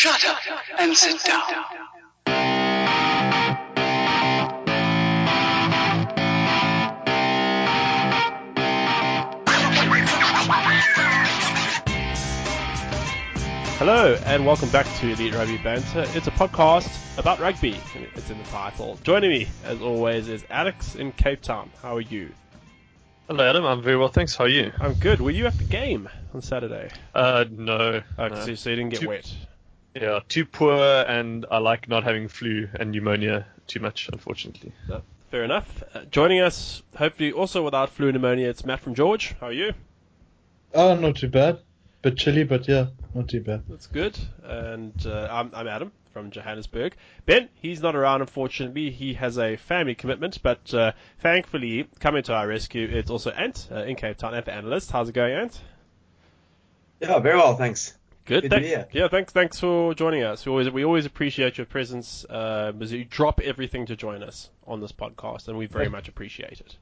[0.00, 0.38] Shut up
[0.78, 1.42] and sit down.
[13.76, 16.06] Hello and welcome back to Elite Rugby Banter.
[16.14, 17.78] It's a podcast about rugby.
[18.14, 18.98] It's in the title.
[19.04, 21.70] Joining me, as always, is Alex in Cape Town.
[21.82, 22.32] How are you?
[23.28, 23.66] Hello, Adam.
[23.66, 24.34] I'm very well, thanks.
[24.34, 24.72] How are you?
[24.80, 25.20] I'm good.
[25.20, 26.88] Were you at the game on Saturday?
[27.14, 28.02] Uh, no.
[28.18, 28.46] Oh, no.
[28.46, 29.30] so, so you didn't get Too- wet.
[29.94, 34.72] Yeah, too poor, and I like not having flu and pneumonia too much, unfortunately.
[34.88, 35.82] No, fair enough.
[35.94, 39.34] Uh, joining us, hopefully also without flu and pneumonia, it's Matt from George.
[39.40, 39.72] How are you?
[40.74, 41.58] Oh, not too bad.
[42.02, 43.64] Bit chilly, but yeah, not too bad.
[43.68, 44.16] That's good.
[44.44, 46.94] And uh, I'm, I'm Adam from Johannesburg.
[47.26, 48.90] Ben, he's not around, unfortunately.
[48.90, 53.68] He has a family commitment, but uh, thankfully, coming to our rescue, it's also Ant
[53.70, 54.90] uh, in Cape Town, Ant the analyst.
[54.92, 55.60] How's it going, Ant?
[57.00, 57.94] Yeah, very well, thanks.
[58.30, 58.42] Good.
[58.42, 58.86] Good to Thank- be here.
[58.92, 59.32] Yeah, thanks.
[59.32, 60.46] Thanks for joining us.
[60.46, 62.24] We always we always appreciate your presence.
[62.24, 66.06] Uh, as you drop everything to join us on this podcast, and we very much
[66.08, 66.76] appreciate it.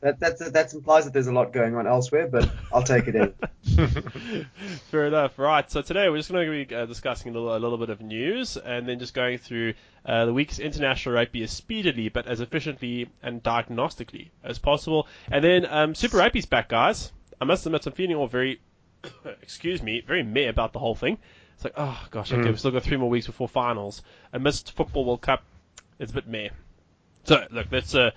[0.00, 3.14] That that that implies that there's a lot going on elsewhere, but I'll take it
[3.14, 3.32] in.
[4.90, 5.38] Fair enough.
[5.38, 5.70] Right.
[5.70, 8.00] So today we're just going to be uh, discussing a little, a little bit of
[8.00, 12.40] news, and then just going through uh, the week's international rugby as speedily, but as
[12.40, 15.06] efficiently and diagnostically as possible.
[15.30, 17.12] And then um, Super Rugby's back, guys.
[17.40, 18.60] I must admit, I'm feeling all very,
[19.42, 21.18] excuse me, very meh about the whole thing.
[21.54, 24.02] It's like, oh gosh, okay, we've still got three more weeks before finals.
[24.32, 25.42] Amidst football World Cup,
[25.98, 26.48] it's a bit meh.
[27.24, 28.10] So look, let's uh,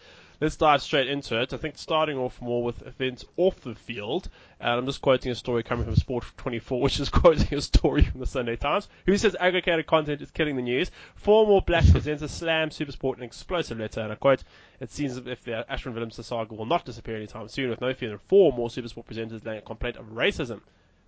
[0.43, 1.53] let's dive straight into it.
[1.53, 4.27] I think starting off more with events off the field,
[4.59, 8.03] and I'm just quoting a story coming from Sport 24, which is quoting a story
[8.03, 10.91] from the Sunday Times, who says aggregated content is killing the news.
[11.15, 14.43] Four more black presenters slam Supersport an explosive letter, and I quote:
[14.81, 17.93] "It seems as if the Ashwin Willemse saga will not disappear anytime soon, with no
[17.93, 20.59] fewer than four more Supersport presenters laying a complaint of racism."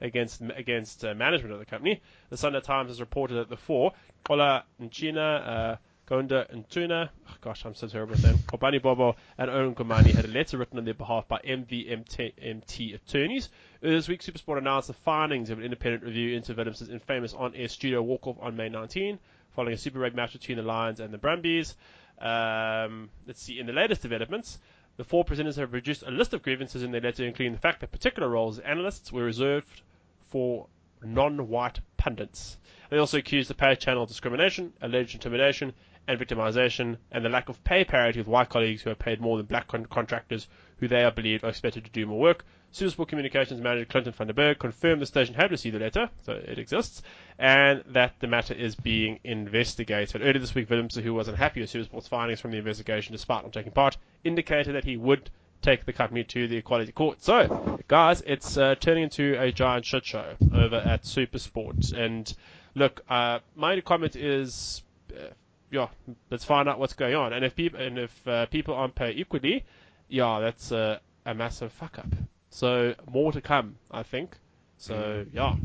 [0.01, 3.93] Against against uh, management of the company, the Sunday Times has reported that the four,
[4.25, 5.75] Xola Ntshinga, uh,
[6.07, 10.13] Gonda and Tuna, oh gosh, I'm so terrible with them, Kobani Bobo and Owen Nkumane
[10.13, 13.49] had a letter written on their behalf by MVMT attorneys.
[13.81, 17.67] Earlier this week, Supersport announced the findings of an independent review into Willemse' infamous on-air
[17.67, 19.17] studio walk-off on May 19,
[19.55, 21.75] following a Super Rugby match between the Lions and the Brumbies.
[22.19, 24.59] Um, let's see, in the latest developments,
[24.97, 27.81] the four presenters have produced a list of grievances in their letter, including the fact
[27.81, 29.81] that particular roles as analysts were reserved
[30.29, 30.67] for
[31.03, 32.57] non-white pundits.
[32.89, 35.73] They also accused the pay channel of discrimination, alleged intimidation,
[36.07, 39.37] and victimization, and the lack of pay parity with white colleagues who are paid more
[39.37, 42.45] than black con- contractors who they are believed are expected to do more work.
[42.73, 46.33] Supersport Communications manager Clinton van der Berg confirmed the station had received the letter, so
[46.33, 47.01] it exists,
[47.39, 50.21] and that the matter is being investigated.
[50.21, 53.53] Earlier this week, Williamson, who was unhappy with Supersport's findings from the investigation despite not
[53.53, 55.29] taking part, indicated that he would
[55.61, 57.23] take the company to the equality court.
[57.23, 61.93] So, guys, it's uh, turning into a giant shit show over at Supersport.
[61.93, 62.31] And
[62.75, 65.29] look, uh, my comment is, uh,
[65.75, 65.89] yeah,
[66.31, 67.33] let's find out what's going on.
[67.33, 69.65] And if people and if uh, people aren't paid equally,
[70.07, 72.11] yeah, that's a, a massive fuck up.
[72.49, 74.37] So more to come, I think.
[74.77, 75.55] So yeah,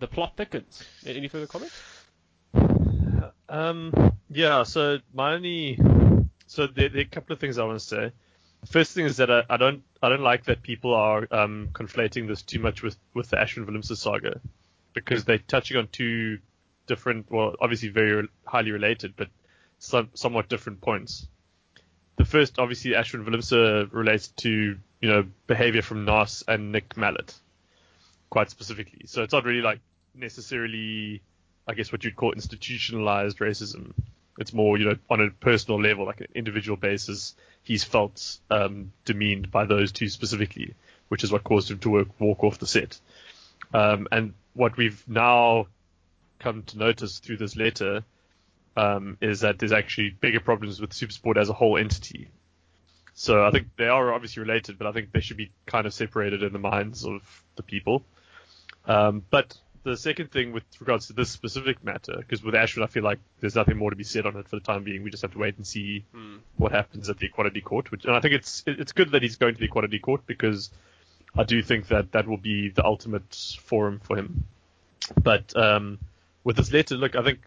[0.00, 0.82] the plot thickens.
[1.06, 1.74] Any further comments?
[3.48, 3.92] Um,
[4.30, 5.78] yeah, so my only,
[6.46, 8.12] so there, there are a couple of things I want to say.
[8.66, 12.26] First thing is that I, I don't, I don't like that people are um, conflating
[12.26, 14.40] this too much with with the Ashwin Willemse saga,
[14.94, 16.38] because they're touching on two
[16.86, 19.28] different, well, obviously very highly related, but
[19.84, 21.26] some, somewhat different points.
[22.16, 27.34] The first, obviously, Ashwin Willemse relates to you know behavior from Naas and Nick Mallett,
[28.30, 29.02] quite specifically.
[29.06, 29.80] So it's not really like
[30.14, 31.20] necessarily
[31.66, 33.92] I guess what you'd call institutionalized racism.
[34.38, 38.92] It's more, you know, on a personal level, like an individual basis, he's felt um,
[39.04, 40.74] demeaned by those two specifically,
[41.08, 42.98] which is what caused him to work, walk off the set.
[43.72, 45.68] Um, and what we've now
[46.38, 48.04] come to notice through this letter
[48.76, 52.28] um, is that there's actually bigger problems with Supersport as a whole entity.
[53.14, 55.94] So I think they are obviously related, but I think they should be kind of
[55.94, 57.22] separated in the minds of
[57.54, 58.04] the people.
[58.86, 62.86] Um, but the second thing with regards to this specific matter, because with Ashford, I
[62.86, 65.04] feel like there's nothing more to be said on it for the time being.
[65.04, 66.04] We just have to wait and see
[66.56, 67.90] what happens at the Equality Court.
[67.90, 70.70] Which, and I think it's it's good that he's going to the Equality Court because
[71.36, 74.44] I do think that that will be the ultimate forum for him.
[75.22, 75.98] But um,
[76.42, 77.40] with this letter, look, I think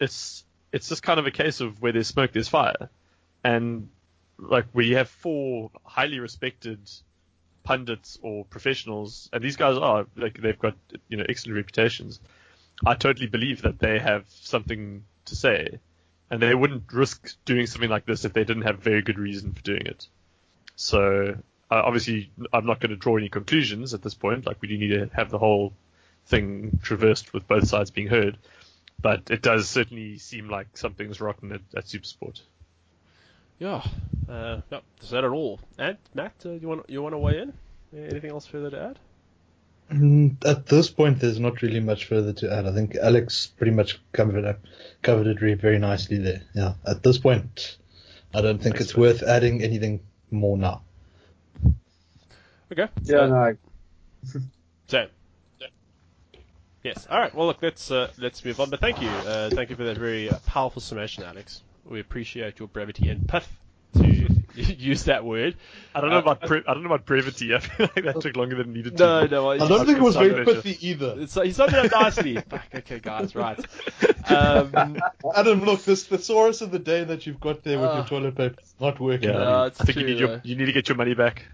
[0.00, 2.90] it's it's just kind of a case of where there's smoke, there's fire,
[3.44, 3.88] and
[4.38, 6.78] like we have four highly respected
[7.64, 10.74] pundits or professionals, and these guys are like they've got
[11.08, 12.20] you know excellent reputations.
[12.86, 15.80] I totally believe that they have something to say,
[16.30, 19.52] and they wouldn't risk doing something like this if they didn't have very good reason
[19.52, 20.06] for doing it.
[20.76, 21.36] So
[21.70, 24.46] uh, obviously, I'm not going to draw any conclusions at this point.
[24.46, 25.72] Like we do need to have the whole
[26.26, 28.38] thing traversed with both sides being heard.
[29.00, 32.40] But it does certainly seem like something's rotten at, at Supersport.
[33.58, 33.82] Yeah.
[34.28, 35.60] Uh, no, is that at all?
[35.78, 37.52] And Matt, uh, you want you want to weigh in?
[37.96, 38.98] Anything else further to add?
[39.92, 42.66] Mm, At this point, there's not really much further to add.
[42.66, 44.60] I think Alex pretty much covered it,
[45.02, 46.42] covered it re- very nicely there.
[46.54, 46.74] Yeah.
[46.86, 47.78] At this point,
[48.34, 49.00] I don't think Thanks, it's man.
[49.06, 50.00] worth adding anything
[50.30, 50.82] more now.
[52.70, 52.88] Okay.
[53.04, 53.52] Yeah, no, I,
[54.88, 55.06] So,
[56.88, 57.06] yes.
[57.10, 57.34] All right.
[57.34, 58.70] Well, look, let's uh, let's move on.
[58.70, 61.62] But thank you, uh, thank you for that very uh, powerful summation, Alex.
[61.84, 63.48] We appreciate your brevity and pith
[63.94, 64.04] to
[64.54, 65.56] use that word.
[65.94, 67.54] I don't know Uh, about bre- I don't know about brevity.
[67.56, 69.30] I feel like that took longer than it needed No, to.
[69.32, 69.50] no.
[69.50, 70.62] I don't think it was very Subject.
[70.64, 71.14] pithy either.
[71.18, 72.34] It's, he summed it up nicely.
[72.50, 73.58] Fuck, okay, guys, right.
[74.30, 74.98] Um,
[75.34, 78.34] Adam, look, this thesaurus of the day that you've got there with Uh, your toilet
[78.36, 79.30] paper is not working.
[79.30, 81.44] Yeah, No, it's I think you need your you need to get your money back.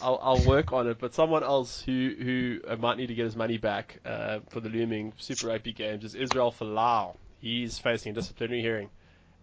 [0.00, 3.24] I'll, I'll work on it, but someone else who who uh, might need to get
[3.24, 7.16] his money back uh, for the looming Super Rugby games is Israel Folau.
[7.40, 8.90] He's facing a disciplinary hearing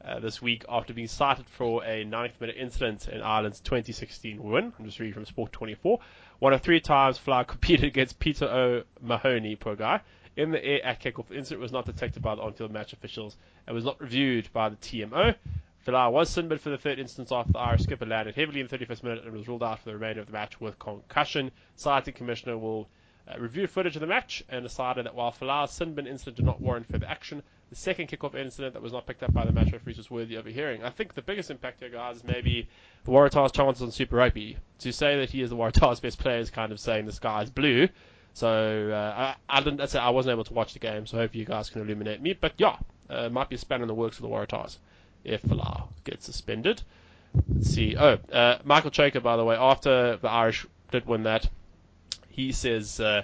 [0.03, 4.73] uh, this week after being cited for a ninth minute incident in Ireland's 2016 win.
[4.77, 5.99] I'm just reading from Sport 24.
[6.39, 10.01] One of three times Folau competed against Peter O'Mahony, poor guy,
[10.35, 11.27] in the air at kickoff.
[11.27, 14.69] The incident was not detected by the on-field match officials and was not reviewed by
[14.69, 15.35] the TMO.
[15.86, 18.78] Folau was sin-binned for the third instance after the Irish skipper landed heavily in the
[18.78, 21.51] 31st minute and was ruled out for the remainder of the match with concussion.
[21.75, 22.88] Citing commissioner will
[23.28, 26.62] uh, review footage of the match and decided that while Villar's sin-binned incident did not
[26.62, 27.42] warrant further action,
[27.72, 30.36] the second kickoff incident that was not picked up by the match referees was worthy
[30.36, 30.83] of a hearing.
[30.83, 32.68] I think the biggest impact here, guys, is maybe
[33.06, 34.57] the Waratahs' chances on Super Rugby.
[34.80, 37.42] To say that he is the Waratahs' best player is kind of saying the sky
[37.42, 37.89] is blue.
[38.36, 39.95] So uh, I, I didn't.
[39.95, 42.34] I I wasn't able to watch the game, so hopefully you guys can illuminate me.
[42.39, 42.77] But yeah,
[43.10, 44.77] uh, might be a span in the works for the Waratahs
[45.23, 46.81] if Folau gets suspended.
[47.47, 47.95] Let's see.
[47.97, 51.50] Oh, uh, Michael Cheika, by the way, after the Irish did win that,
[52.29, 53.23] he says uh,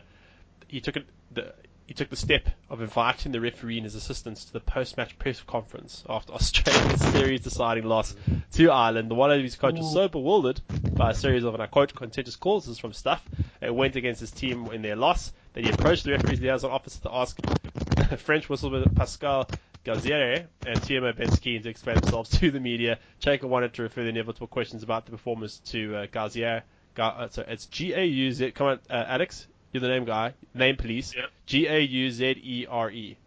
[0.67, 1.05] he took it.
[1.31, 1.53] The,
[1.87, 5.39] he took the step of inviting the referee and his assistants to the post-match press
[5.39, 8.13] conference after Australia's series deciding loss
[8.51, 9.09] to Ireland.
[9.09, 10.59] The one of his coach was so bewildered
[10.91, 13.23] by a series of, and I quote, contentious calls from stuff
[13.61, 17.01] that went against his team in their loss that he approached the referee's liaison officer
[17.03, 17.39] to ask
[18.17, 19.49] French whistleblower Pascal
[19.87, 22.99] Gauzère and TMO Ben Skeen to explain themselves to the media.
[23.21, 26.63] Cheika wanted to refer the inevitable questions about the performance to uh, Gauzère.
[26.95, 28.51] Ga- uh, so it's G A U Z.
[28.51, 30.33] Come on, uh, Alex, you're the name guy.
[30.53, 31.15] Name police.
[31.15, 31.25] Yep.
[31.45, 33.17] G A U Z E R E.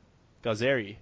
[0.44, 0.96] Gauzère.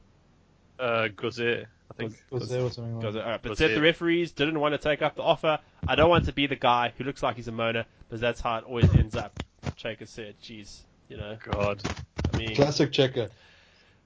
[0.79, 2.15] Uh, Gozer, I think.
[2.31, 3.25] Was there or something like Goes, that?
[3.25, 5.59] all right, but Was said it- the referees didn't want to take up the offer.
[5.89, 8.41] I don't want to be the guy who looks like he's a moaner, because that's
[8.41, 9.43] how it always ends up.
[9.77, 11.81] Cheika said, "Jeez, you know, God.
[12.33, 13.31] I mean, Classic Cheika.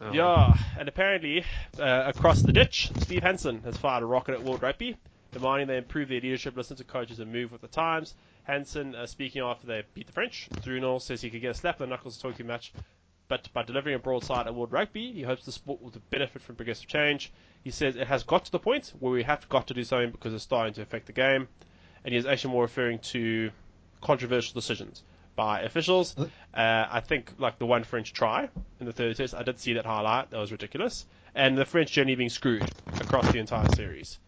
[0.02, 0.12] Oh.
[0.12, 1.44] yeah." And apparently,
[1.78, 4.96] uh, across the ditch, Steve Hansen has fired a rocket at World Rugby,
[5.32, 8.14] demanding they improve their leadership, listen to coaches, and move with the times.
[8.44, 11.80] Hansen, uh, speaking after they beat the French, Drunel says he could get a slap
[11.80, 12.72] in the knuckles Tokyo match,
[13.28, 16.56] but by delivering a broadside at World Rugby, he hopes the sport will benefit from
[16.56, 17.32] progressive change.
[17.62, 20.10] He says it has got to the point where we have got to do something
[20.10, 21.48] because it's starting to affect the game,
[22.04, 23.50] and he is actually more referring to
[24.00, 25.04] controversial decisions
[25.36, 26.14] by officials.
[26.18, 26.26] Uh,
[26.90, 28.48] I think like the one French try
[28.80, 30.30] in the third test, I did see that highlight.
[30.30, 32.70] That was ridiculous, and the French generally being screwed
[33.00, 34.18] across the entire series.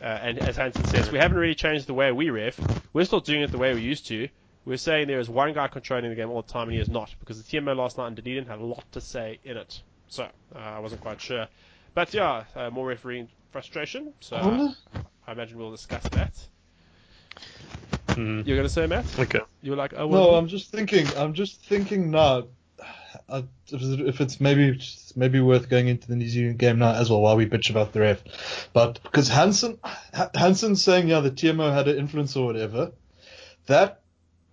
[0.00, 2.58] Uh, and as Hansen says, we haven't really changed the way we ref.
[2.92, 4.28] We're still doing it the way we used to.
[4.64, 6.88] We're saying there is one guy controlling the game all the time, and he is
[6.88, 9.80] not, because the TMO last night in Dunedin had a lot to say in it.
[10.08, 10.24] So
[10.54, 11.46] uh, I wasn't quite sure.
[11.94, 14.12] But yeah, uh, more refereeing frustration.
[14.20, 14.36] So
[15.26, 16.32] I imagine we'll discuss that.
[18.14, 18.46] Mm.
[18.46, 19.06] You're going to say, Matt?
[19.18, 19.40] Okay.
[19.62, 21.06] You were like, oh, No, well, I'm just thinking.
[21.16, 22.44] I'm just thinking now.
[23.28, 27.10] uh, If it's maybe it's maybe worth going into the New Zealand game now as
[27.10, 28.22] well while we bitch about the ref,
[28.72, 29.78] but because Hansen
[30.14, 32.92] Ha- Hansen's saying yeah the TMO had an influence or whatever,
[33.66, 34.00] that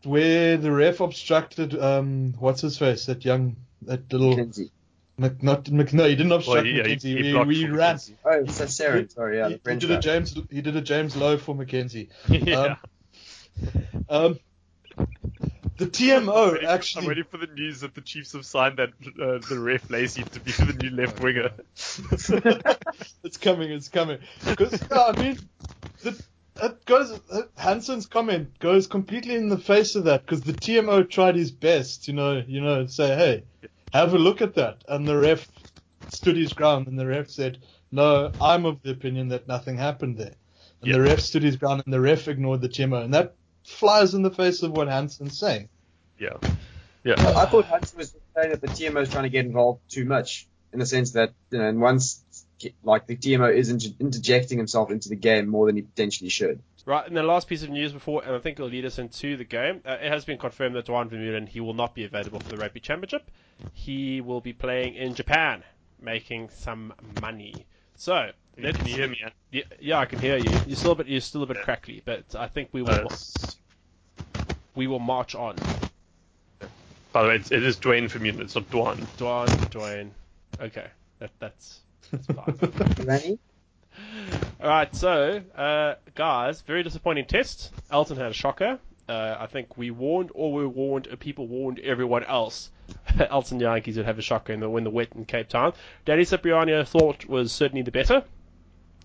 [0.04, 4.70] where the ref obstructed um what's his face that young that little McKenzie.
[5.18, 7.96] Mc, not Mc, no he didn't obstruct Well, yeah, he- McKenzie he we, we ran
[7.96, 8.16] McKenzie.
[8.26, 10.00] Oh, so Saren, sorry, yeah, he, he French did a.
[10.00, 12.56] James he did a James Lowe for McKenzie yeah.
[12.60, 12.78] um
[15.78, 18.78] the I'm TMO waiting- actually I'm waiting for the news that the Chiefs have signed
[18.78, 18.90] that
[19.22, 21.52] uh, the ref Lacey to be the new left winger.
[23.24, 24.20] it's coming, it's coming.
[24.46, 25.38] Because yeah, I mean,
[26.04, 26.22] the,
[26.62, 27.12] it goes.
[27.32, 31.52] uh, Hansen's comment goes completely in the face of that because the TMO tried his
[31.52, 33.44] best, you know, you know, say, hey,
[33.94, 35.48] have a look at that, and the ref
[36.10, 37.60] stood his ground, and the ref said,
[37.92, 40.36] no, I'm of the opinion that nothing happened there,
[40.82, 40.98] and Yeah.
[40.98, 43.36] the ref stood his ground, and the ref ignored the TMO, and that
[43.70, 45.70] flies in the face of what Hansen's saying.
[46.18, 46.38] Yeah.
[47.04, 47.16] Yeah.
[47.18, 50.48] I thought Hansen was saying that the TMO is trying to get involved too much,
[50.74, 52.24] in the sense that you know, and once
[52.84, 56.62] like the TMO is inter- interjecting himself into the game more than he potentially should.
[56.86, 59.38] Right, and the last piece of news before, and I think it'll lead us into
[59.38, 59.82] the game.
[59.86, 62.58] Uh, it has been confirmed that Dwan Vermeulen, he will not be available for the
[62.58, 63.30] Rugby Championship.
[63.74, 65.64] He will be playing in Japan,
[66.02, 67.68] making some money.
[67.96, 69.18] So, let's, Can you hear me?
[69.52, 70.52] Yeah, yeah, I can hear you.
[70.68, 71.64] You're still a bit, you're still a bit Yeah.
[71.64, 73.16] crackly, but I think we will, Uh,
[74.76, 75.56] we will march on.
[77.14, 78.42] by the way, it's, it is Duane Vermeulen.
[78.42, 78.98] It's not Dwan.
[79.18, 80.12] Dwan, Duane.
[80.60, 80.88] Okay,
[81.20, 81.80] that, that's
[82.12, 82.56] that's fine.
[83.06, 83.40] Ranny?
[84.62, 87.72] All right, so uh, guys, very disappointing test.
[87.92, 88.80] Elton had a shocker.
[89.08, 92.70] Uh, I think we warned, or we warned, uh, people warned everyone else.
[93.20, 95.74] Elton Jantjies would have a shocker in the win the wet in Cape Town.
[96.06, 98.24] Danny Cipriani thought was certainly the better.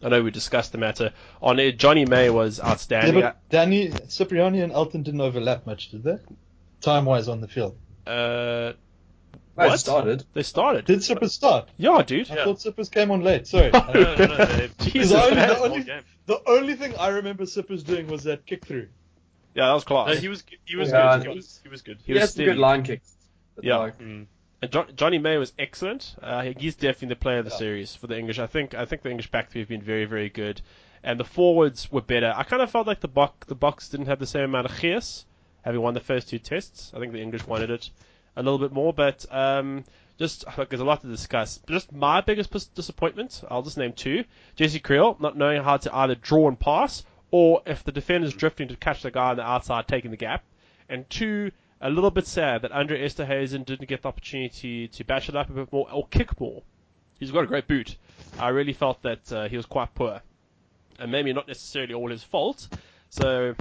[0.02, 1.78] I know we discussed the matter on it.
[1.78, 3.20] Jonny May was Yeah, outstanding.
[3.22, 6.18] but Danny, Cipriani and Elton didn't overlap much, did they?
[6.80, 7.76] Time wise on the field.
[8.06, 8.72] uh,
[9.56, 9.78] No, it What?
[9.80, 10.24] started.
[10.34, 10.84] they started.
[10.84, 11.68] Did Sippers start?
[11.78, 12.28] Yeah, dude.
[12.30, 12.44] I Yeah.
[12.44, 13.46] thought Sippers came on late.
[13.46, 13.70] Sorry.
[13.72, 15.86] No, no, no, Jesus, the only- the only-
[16.26, 18.88] the only thing I remember Sippers doing was that kick through.
[19.54, 20.08] Yeah, that was class.
[20.08, 21.28] No, he was he was Yeah, good.
[21.28, 21.98] He was he was good.
[21.98, 23.14] He He, was has some good line kicks.
[23.62, 23.76] Yeah.
[23.76, 24.26] like, Mm.
[24.66, 26.14] Jonny May was excellent.
[26.22, 27.56] Uh, he's definitely the player of the Yeah.
[27.58, 28.38] series for the English.
[28.38, 30.60] I think I think the English back three have been very very good,
[31.02, 32.32] and the forwards were better.
[32.36, 34.80] I kind of felt like the Boks the Boks didn't have the same amount of
[34.80, 35.26] gears,
[35.62, 36.92] having won the first two tests.
[36.94, 37.90] I think the English wanted it
[38.36, 39.84] a little bit more, but um,
[40.18, 41.60] just look, there's a lot to discuss.
[41.68, 44.24] Just my biggest disappointment, I'll just name two:
[44.56, 48.68] Jesse Kriel not knowing how to either draw and pass, or if the defender's drifting
[48.68, 50.44] to catch the guy on the outside taking the gap,
[50.88, 51.50] and two
[51.84, 55.50] a little bit sad that Andre Esterhuizen didn't get the opportunity to bash it up
[55.50, 56.62] a bit more or kick more.
[57.20, 57.96] He's got a great boot.
[58.38, 60.22] I really felt that uh, he was quite poor.
[60.98, 62.68] And maybe not necessarily all his fault.
[63.10, 63.54] So,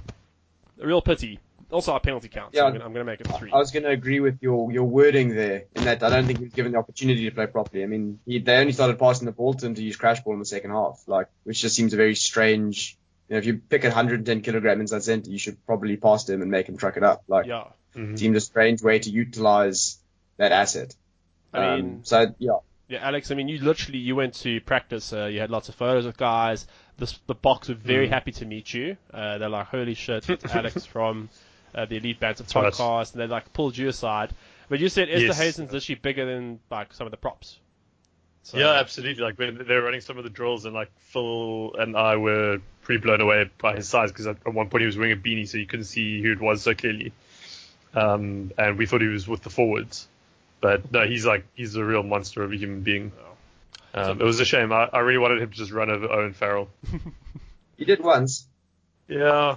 [0.81, 1.39] a real pity.
[1.69, 2.51] Also, our penalty count.
[2.53, 2.65] Yeah.
[2.65, 3.51] I'm going to make it three.
[3.51, 6.39] I was going to agree with your, your wording there in that I don't think
[6.39, 7.83] he was given the opportunity to play properly.
[7.83, 10.33] I mean, he, they only started passing the ball to him to use crash ball
[10.33, 12.97] in the second half, like which just seems a very strange.
[13.27, 16.33] You know, if you pick a 110 kilogram inside center, you should probably pass to
[16.33, 17.23] him and make him truck it up.
[17.27, 17.65] Like, yeah.
[17.95, 18.17] Mhm.
[18.19, 19.97] seemed a strange way to utilize
[20.37, 20.95] that asset.
[21.53, 22.57] I Um, mean, so yeah,
[22.89, 23.31] Yeah, Alex.
[23.31, 25.13] I mean, you literally you went to practice.
[25.13, 26.67] Uh, you had lots of photos with guys.
[26.97, 28.11] This, the Boks were very Mm.
[28.11, 28.97] happy to meet you.
[29.11, 31.29] Uh, they're like, "Holy shit, Alex from
[31.73, 32.71] uh, the Elite Banter That's right.
[32.73, 34.31] podcast," and they like pulled you aside.
[34.69, 35.39] But you said Esther Yes.
[35.39, 37.57] Hazen's actually bigger than like some of the props.
[38.43, 39.23] So, Yeah, absolutely.
[39.23, 42.99] Like they were running some of the drills, and like Phil and I were pretty
[43.01, 45.47] blown away by his size because at at one point he was wearing a beanie,
[45.47, 47.13] so you couldn't see who it was so clearly.
[47.93, 50.07] Um, and we thought he was with the forwards,
[50.61, 53.11] but no, he's like he's a real monster of a human being.
[53.93, 54.73] Um, it was a shame.
[54.73, 56.69] I, I really wanted him to just run over Owen Farrell.
[57.77, 58.47] he did once.
[59.07, 59.55] Yeah,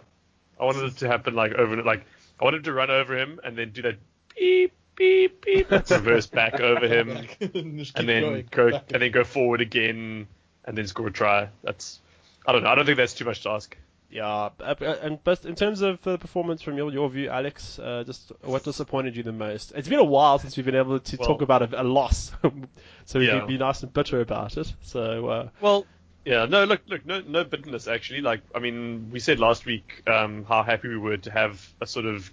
[0.61, 2.05] I wanted it to happen like over like
[2.39, 3.97] I wanted to run over him and then do that
[4.37, 9.25] beep beep beep reverse back over him and and then going, go and then go
[9.25, 10.27] forward again
[10.65, 11.49] and then score a try.
[11.63, 12.01] That's
[12.47, 12.69] I don't know.
[12.69, 13.77] I don't think that's too much to ask.
[14.09, 18.05] Yeah, uh, and but in terms of the performance from your, your view, Alex, uh,
[18.07, 19.73] just what disappointed you the most?
[19.75, 22.31] It's been a while since we've been able to Well- talk about a, a loss,
[23.05, 23.41] so we Yeah.
[23.41, 24.73] can be nice and bitter about it.
[24.83, 25.87] So uh, Well,
[26.25, 28.21] yeah, no, look, look, no, no bitterness actually.
[28.21, 31.87] Like, I mean, we said last week um, how happy we were to have a
[31.87, 32.31] sort of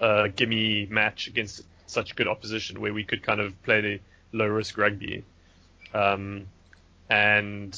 [0.00, 4.00] uh, gimme match against such good opposition where we could kind of play the
[4.32, 5.24] low risk rugby.
[5.94, 6.48] Um,
[7.08, 7.74] and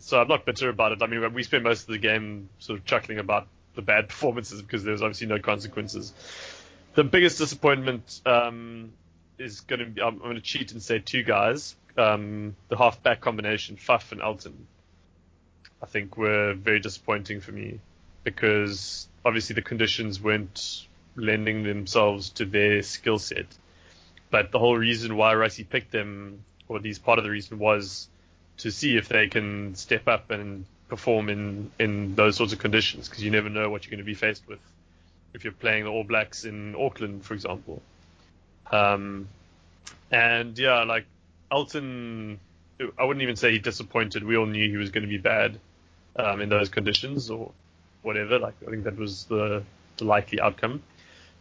[0.00, 1.02] so I'm not bitter about it.
[1.02, 4.60] I mean, we spent most of the game sort of chuckling about the bad performances
[4.60, 6.12] because there was obviously no consequences.
[6.94, 8.92] The biggest disappointment um,
[9.38, 11.76] is going to be I'm, going to cheat and say two guys.
[11.96, 14.66] Um, the halfback combination, Faf and Elton,
[15.82, 17.80] I think were very disappointing for me
[18.24, 23.46] because obviously the conditions weren't lending themselves to their skill set.
[24.30, 27.58] But the whole reason why Rassie picked them, or at least part of the reason,
[27.58, 28.08] was
[28.60, 33.08] to see if they can step up and perform in, in those sorts of conditions
[33.08, 34.58] because you never know what you're going to be faced with
[35.32, 37.80] if you're playing the All Blacks in Auckland, for example.
[38.70, 39.28] Um,
[40.10, 41.06] and yeah, like
[41.50, 42.40] Elton,
[42.98, 44.24] I wouldn't even say he disappointed.
[44.24, 45.58] We all knew he was going to be bad
[46.16, 47.52] um, in those conditions or
[48.02, 48.38] whatever.
[48.38, 49.62] Like I think that was the,
[49.96, 50.82] the likely outcome.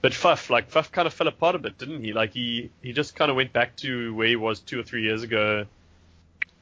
[0.01, 2.13] But Faf, like Faf, kind of fell apart a bit, didn't he?
[2.13, 5.03] Like he he just kind of went back to where he was two or three
[5.03, 5.65] years ago.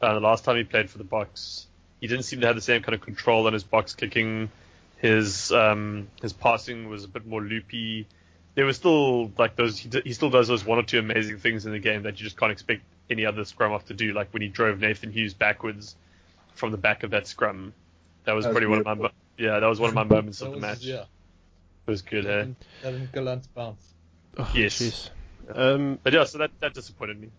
[0.02, 1.66] Uh, the last time he played for the Boks,
[2.00, 4.50] he didn't seem to have the same kind of control on his box kicking.
[4.98, 8.08] His um his passing was a bit more loopy.
[8.56, 9.78] There was still like those.
[9.78, 12.20] He, d- he still does those one or two amazing things in the game that
[12.20, 14.14] you just can't expect any other scrum-half to do.
[14.14, 15.96] Like when he drove Nathan Hughes backwards
[16.56, 17.74] from the back of that scrum.
[18.26, 19.60] That was That was probably one of my mo- yeah.
[19.60, 20.82] That was one of my moments of the was- match.
[20.82, 21.02] Yeah.
[21.86, 22.26] It was good.
[22.26, 22.46] Eh?
[22.84, 23.94] That and Gelant bounce.
[24.38, 24.80] oh, Yes.
[24.82, 25.10] jeez.
[25.56, 27.30] Um, But yeah, so that that disappointed me.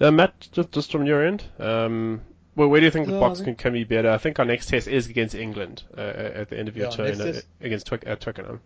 [0.00, 2.20] Uh, Matt, just, just from your end, um,
[2.54, 4.10] Well, where do you think the No, Boks think- can, can be better?
[4.10, 6.96] I think our next test is against England uh, at the end of your Yeah,
[6.96, 8.60] tour uh, test- against Twic- uh, Twickenham.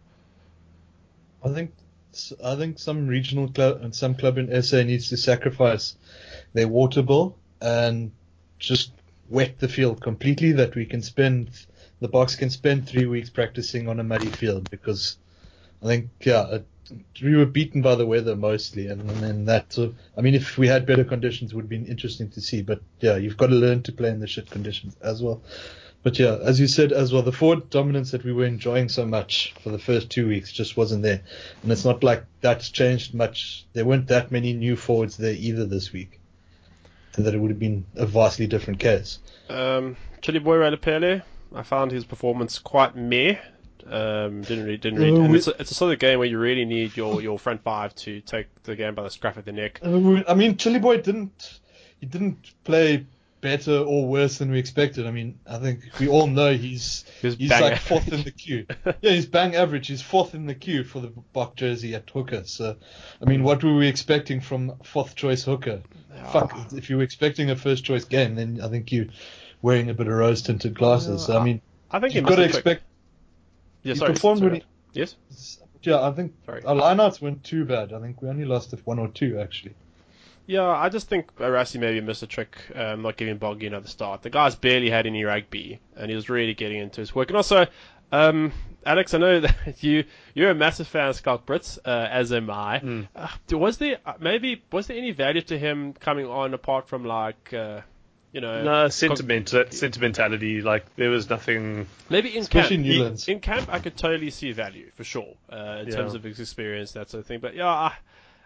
[1.44, 1.72] I think
[2.44, 5.96] I think some regional club and some club in SA needs to sacrifice
[6.52, 8.12] their water bill and
[8.58, 8.92] just
[9.30, 10.52] wet the field completely.
[10.52, 11.48] That we can spend
[12.00, 15.16] the Boks can spend three weeks practicing on a muddy field because
[15.82, 16.66] I think yeah it,
[17.22, 19.72] we were beaten by the weather mostly, and, and then that.
[19.72, 22.62] sort of- I mean, if we had better conditions, it would be interesting to see.
[22.62, 25.42] But yeah, you've got to learn to play in the shit conditions as well.
[26.02, 29.06] But yeah, as you said as well, the forward dominance that we were enjoying so
[29.06, 31.22] much for the first two weeks just wasn't there.
[31.62, 33.64] And it's not like that's changed much.
[33.72, 36.18] There weren't that many new forwards there either this week.
[37.14, 39.20] So that it would have been a vastly different case.
[39.48, 41.22] Um, Chiliboy Ralepelle,
[41.54, 43.36] I found his performance quite meh.
[43.86, 45.20] Um, didn't really, didn't really.
[45.20, 47.38] Uh, and it's, a, it's a sort of game where you really need your, your
[47.38, 49.80] front five to take the game by the scruff of the neck.
[49.82, 51.60] Uh, I mean, Chiliboy didn't
[52.00, 53.06] he didn't play
[53.40, 55.06] better or worse than we expected.
[55.06, 57.80] I mean, I think we all know he's He was he's like average.
[57.80, 58.66] fourth in the queue.
[59.00, 59.88] yeah, he's bang average.
[59.88, 62.44] He's fourth in the queue for the Bok jersey at hooker.
[62.44, 62.76] So,
[63.20, 65.82] I mean, what were we expecting from fourth choice hooker?
[66.32, 69.06] Fuck, if you were expecting a first choice game, then I think you're
[69.60, 71.24] wearing a bit of rose tinted glasses.
[71.24, 71.60] So, I mean,
[71.90, 72.84] I think you've got to expect.
[73.82, 74.50] Yeah, he sorry, performed sorry.
[74.52, 75.16] when he- Yes.
[75.82, 76.62] Yeah, I think Sorry.
[76.64, 77.92] our lineouts weren't too bad.
[77.92, 79.74] I think we only lost at one or two actually.
[80.46, 84.22] Yeah, I just think Rassie maybe missed a trick, um, not giving Bongi another start.
[84.22, 87.28] The guy's barely had any rugby, and he was really getting into his work.
[87.30, 87.66] And also,
[88.10, 88.52] um,
[88.84, 92.50] Alex, I know that you you're a massive fan of Schalk Brits, uh, as am
[92.50, 92.80] I.
[92.80, 93.08] Mm.
[93.16, 97.04] Uh, was there uh, maybe was there any value to him coming on apart from
[97.04, 97.80] like, uh,
[98.32, 100.62] you know, No sentiment, that sentimentality.
[100.62, 101.86] Like there was nothing.
[102.08, 102.88] maybe in Especially camp?
[102.88, 103.28] Newlands.
[103.28, 105.96] In camp, I could totally see value for sure uh, in Yeah.
[105.96, 107.40] terms of his experience, that sort of thing.
[107.40, 107.92] But yeah, I,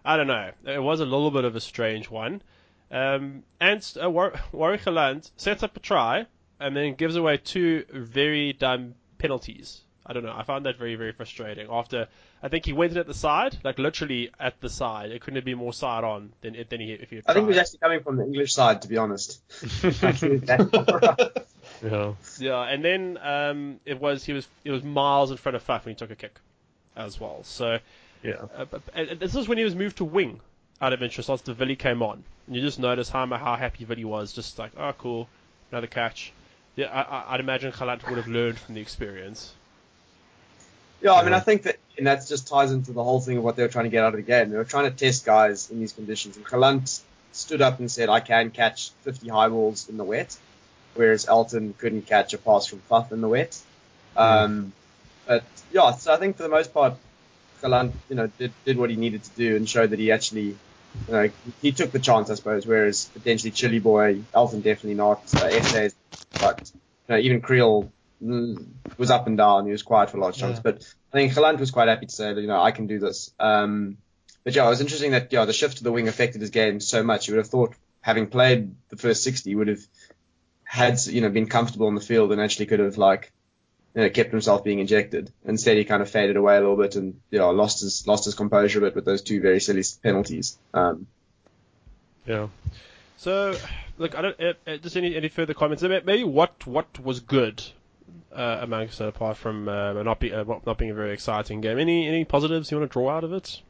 [0.05, 0.51] I don't know.
[0.67, 2.43] It was a little bit of a strange one.
[2.91, 6.27] Um, and uh, War- Warrick Gelant sets up a try
[6.61, 9.83] and then gives away two very dumb penalties.
[10.07, 10.35] I don't know.
[10.35, 11.67] I found that very, very frustrating.
[11.71, 12.07] After
[12.43, 15.11] I think he went in at the side, like literally at the side.
[15.11, 17.17] It couldn't have been more side on than than he if he.
[17.17, 19.41] Had I think he was actually coming from the English side, to be honest.
[20.03, 21.19] Actually, that's all right.
[21.83, 22.13] Yeah.
[22.39, 25.85] Yeah, and then um, it was he was it was miles in front of Faf
[25.85, 26.39] when he took a kick,
[26.97, 27.43] as well.
[27.43, 27.79] So
[28.23, 28.47] Yeah.
[28.57, 30.41] uh, but, and this was when he was moved to wing,
[30.81, 32.25] out of interest after Villy came on.
[32.47, 35.29] And you just notice how how happy Villy was, just like oh cool,
[35.71, 36.33] another catch.
[36.77, 39.53] Yeah, I, I, I'd imagine Gelant would have learned from the experience.
[41.03, 43.45] Yeah, I mean, I think that, and that just ties into the whole thing of
[43.45, 44.51] what they were trying to get out of the game.
[44.51, 47.01] They were trying to test guys in these conditions, and Gelant
[47.33, 50.37] stood up and said, "I can catch 50 high balls in the wet,"
[50.95, 53.59] whereas Elton couldn't catch a pass from Faf in the wet.
[54.17, 54.73] Um,
[55.27, 56.95] but yeah, so I think for the most part,
[57.61, 60.57] Gelant, you know, did, did what he needed to do and showed that he actually,
[61.09, 61.31] you know,
[61.61, 62.67] he took the chance, I suppose.
[62.67, 65.23] Whereas potentially Chiliboy, Elton definitely not.
[65.35, 65.95] Uh, essays,
[66.41, 66.71] but
[67.09, 69.67] you know, even Kriel was up and down.
[69.67, 70.63] He was quiet for large chunks, Yeah.
[70.73, 72.99] but I think Gelant was quite happy to say that you know I can do
[72.99, 73.31] this.
[73.39, 73.99] Um,
[74.45, 76.81] but yeah, it was interesting that yeah the shift to the wing affected his game
[76.81, 77.29] so much.
[77.29, 79.81] You would have thought having played the first 60 would have
[80.65, 83.33] had you know been comfortable on the field and actually could have like
[83.95, 85.33] you know kept himself being injected.
[85.45, 88.25] Instead, he kind of faded away a little bit and you know lost his lost
[88.25, 90.59] his composure a bit with those two very silly penalties.
[90.75, 91.07] Um,
[92.27, 92.49] Yeah.
[93.19, 93.57] So,
[93.99, 94.41] look, I don't.
[94.41, 95.83] Uh, uh, just any any further comments?
[95.83, 97.63] Maybe what what was good
[98.33, 101.79] uh, amongst it, apart from uh, not be uh, not being a very exciting game.
[101.79, 103.61] Any any positives you want to draw out of it?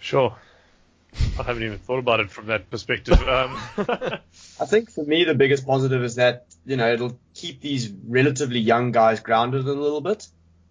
[0.00, 0.36] Sure.
[1.38, 3.20] I haven't even thought about it from that perspective.
[3.28, 3.58] Um,
[4.60, 8.60] I think for me the biggest positive is that you know it'll keep these relatively
[8.60, 10.26] young guys grounded a little bit.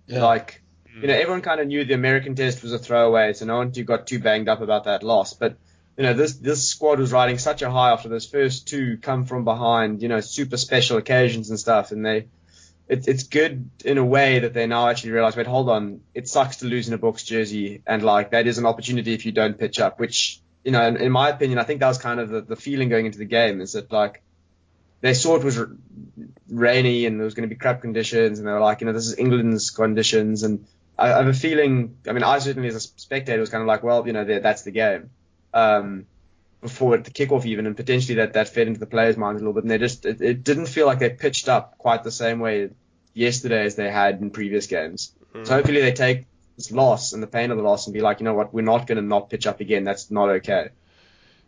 [0.08, 0.24] Yeah.
[0.24, 0.62] Like
[1.02, 3.72] you know everyone kind of knew the American test was a throwaway, so no one
[3.72, 5.34] too got too banged up about that loss.
[5.34, 5.58] But
[5.98, 9.26] you know this this squad was riding such a high after those first two come
[9.26, 12.28] from behind, you know super special occasions and stuff, and they.
[12.86, 16.28] It, it's good in a way that they now actually realize, wait, hold on, it
[16.28, 19.32] sucks to lose in a Boks jersey, and like that is an opportunity if you
[19.32, 20.02] don't pitch up.
[20.02, 22.58] Which, you know, in, in my opinion, I think that was kind of the, the
[22.58, 24.22] feeling going into the game is that like
[25.00, 25.60] they saw it was
[26.50, 28.94] rainy and there was going to be crap conditions, and they were like, you know,
[28.94, 30.66] this is England's conditions, and
[30.98, 31.98] I, I have a feeling.
[32.08, 34.64] I mean, I certainly as a spectator was kind of like, well, you know, that's
[34.64, 35.10] the game.
[35.54, 36.08] Um,
[36.62, 39.54] before the kickoff even, and potentially that that fed into the players' minds a little
[39.54, 42.40] bit, and they just it, it didn't feel like they pitched up quite the same
[42.40, 42.70] way
[43.14, 45.14] yesterday as they had in previous games.
[45.44, 48.20] So hopefully they take this loss and the pain of the loss and be like,
[48.20, 49.84] you know what, we're not going to not pitch up again.
[49.84, 50.70] That's not okay.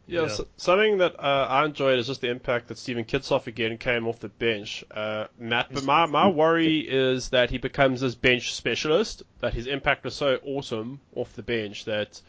[0.07, 0.27] Yeah, Yeah.
[0.27, 4.07] So, something that uh, I enjoyed is just the impact that Steven Kitshoff again came
[4.07, 4.83] off the bench.
[4.89, 9.67] Uh, Matt, but my, my worry is that he becomes this bench specialist, that his
[9.67, 12.21] impact was so awesome off the bench that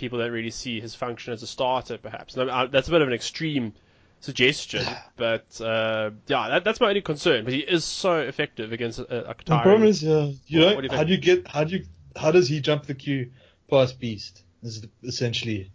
[0.00, 2.36] people don't really see his function as a starter, perhaps.
[2.36, 3.72] I- I- that's a bit of an extreme
[4.20, 4.84] suggestion,
[5.16, 7.44] but uh, yeah, that, that's my only concern.
[7.44, 10.74] But he is so effective against uh, a The problem is, uh, you What- know,
[10.76, 11.84] what do you how do you get, how do you,
[12.16, 13.30] how does he jump the queue
[13.68, 14.42] past Beast?
[14.62, 15.70] Is essentially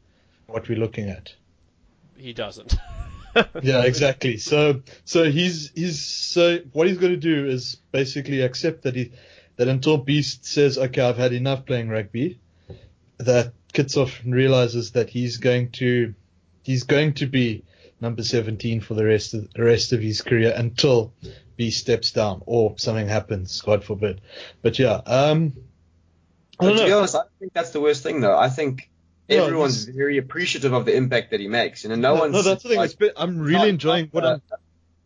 [0.47, 1.33] what we're looking at.
[2.17, 2.75] he doesn't.
[3.61, 4.37] Yeah, exactly.
[4.37, 9.11] So, so he's he's so what he's going to do is basically accept that he
[9.57, 12.39] that until Beast says, okay, I've had enough playing rugby,
[13.17, 16.13] that Kitshoff realizes that he's going to
[16.63, 17.63] he's going to be
[18.01, 21.13] number 17 for the rest of the rest of his career until
[21.57, 24.21] Beast steps down or something happens, God forbid.
[24.61, 25.53] But yeah, um,
[26.59, 28.37] I don't to be honest, I think that's the worst thing though.
[28.37, 28.89] I think
[29.29, 31.83] No, everyone's very appreciative of the impact that he makes.
[31.83, 32.77] You know, no, No, one's no, that's the thing.
[32.77, 34.41] like, been- I'm really not- enjoying not what a, I'm.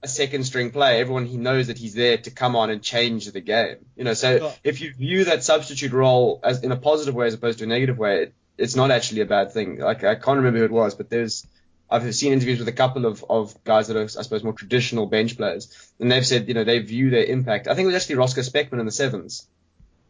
[0.04, 1.00] a second string player.
[1.00, 3.78] Everyone he knows that he's there to come on and change the game.
[3.96, 7.34] You know, so if you view that substitute role as in a positive way as
[7.36, 9.80] opposed to a negative way, it, it's not actually a bad thing.
[9.80, 11.46] Like I can't remember who it was, but there's
[11.90, 15.08] I've seen interviews with a couple of, of guys that are, I suppose, more traditional
[15.08, 17.68] bench players, and they've said, you know, they view their impact.
[17.68, 19.48] I think it was actually Roscoe Speckman in the sevens,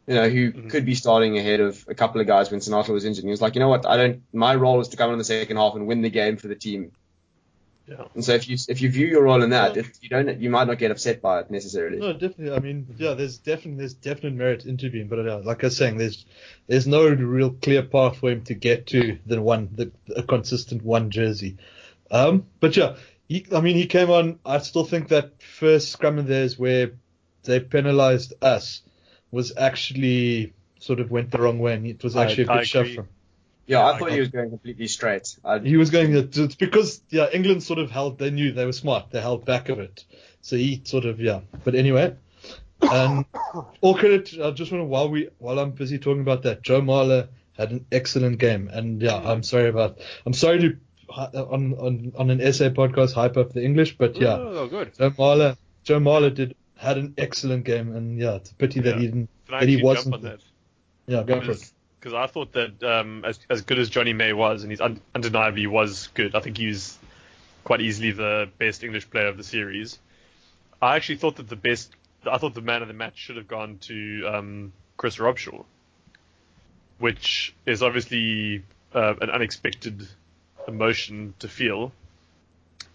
[0.05, 0.67] you know, who mm-hmm.
[0.69, 3.23] could be starting ahead of a couple of guys when Senatla was injured.
[3.23, 4.23] And he was like, you know what, I don't.
[4.33, 6.47] My role is to come on in the second half and win the game for
[6.47, 6.91] the team.
[7.89, 8.05] Yeah.
[8.13, 10.49] And so if you if you view your role in that, it, you don't you
[10.49, 11.97] might not get upset by it necessarily.
[11.97, 12.51] No, definitely.
[12.51, 15.97] I mean, yeah, there's definitely there's definite merit interviewing, but uh, like I was saying,
[15.97, 16.25] there's
[16.67, 20.83] there's no real clear path for him to get to the one the a consistent
[20.83, 21.57] one jersey.
[22.11, 22.97] Um, but yeah,
[23.27, 24.39] he, I mean, he came on.
[24.45, 26.91] I still think that first scrum of theirs where
[27.43, 28.83] they penalised us
[29.31, 32.57] was actually sort of went the wrong way, and it was I- actually a I
[32.57, 33.07] good shove from.
[33.69, 35.37] Yeah, I I thought got- he was going completely straight.
[35.45, 38.17] I, He was going it's because yeah, England sort of held.
[38.17, 39.11] They knew they were smart.
[39.11, 40.03] They held back of it.
[40.41, 41.41] So he sort of yeah.
[41.63, 42.15] But anyway,
[42.91, 43.25] um,
[43.81, 44.33] all credit.
[44.43, 47.27] I just want to while we while I'm busy talking about that, Joe Marler
[47.57, 49.99] had an excellent game, and yeah, I'm sorry about.
[50.25, 50.77] I'm sorry to
[51.33, 54.93] on on on an essay podcast hype up the English, but yeah, Oh, good.
[54.97, 58.95] Joe Marler Joe Marler did had an excellent game, and yeah, it's a pity that
[58.95, 58.99] Yeah.
[59.01, 59.29] he didn't.
[59.45, 60.13] Can I that he wasn't.
[60.13, 60.39] jump on that?
[61.05, 61.71] Yeah, go for it.
[61.99, 65.01] Because I thought that um, as as good as Jonny May was, and he's un-
[65.13, 66.33] undeniably was good.
[66.33, 66.97] I think he was
[67.63, 69.99] quite easily the best English player of the series.
[70.81, 71.91] I actually thought that the best,
[72.25, 75.65] I thought the man of the match should have gone to um, Chris Robshaw,
[76.99, 80.07] which is obviously uh, an unexpected
[80.67, 81.91] emotion to feel,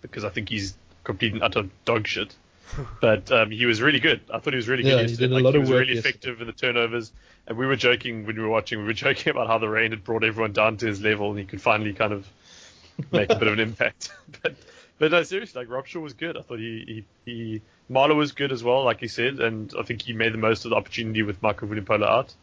[0.01, 2.35] because I think he's complete and utter dog shit.
[3.01, 4.21] But um, he was really good.
[4.33, 5.71] I thought he was really Yeah, good he did a Like, lot he of was
[5.71, 6.09] work really yesterday.
[6.11, 7.13] effective in the turnovers.
[7.47, 8.79] And we were joking when we were watching.
[8.79, 11.39] We were joking about how the rain had brought everyone down to his level, and
[11.39, 12.27] he could finally kind of
[13.13, 14.11] make a bit of an impact.
[14.43, 14.55] but
[14.99, 16.37] but no, seriously, like Robshaw was good.
[16.37, 19.83] I thought he he, he Marler was good as well, like he said, and I
[19.83, 22.35] think he made the most of the opportunity with Michael Vunipola out.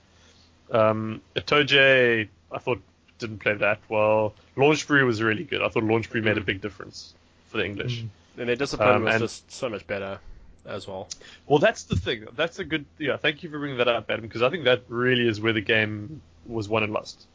[0.71, 2.81] Um, Itoje, I thought
[3.19, 4.34] didn't play that well.
[4.55, 5.62] Launchbury was really good.
[5.62, 7.13] I thought Launchbury made a big difference
[7.47, 8.05] for the English.
[8.38, 10.20] And their discipline Um, was and- just so much better
[10.65, 11.10] as well.
[11.48, 12.26] Well, that's the thing.
[12.36, 12.86] That's a good.
[12.98, 15.54] Yeah, thank you for bringing that up, Adam, because I think that really is where
[15.54, 17.26] the game was won and lost.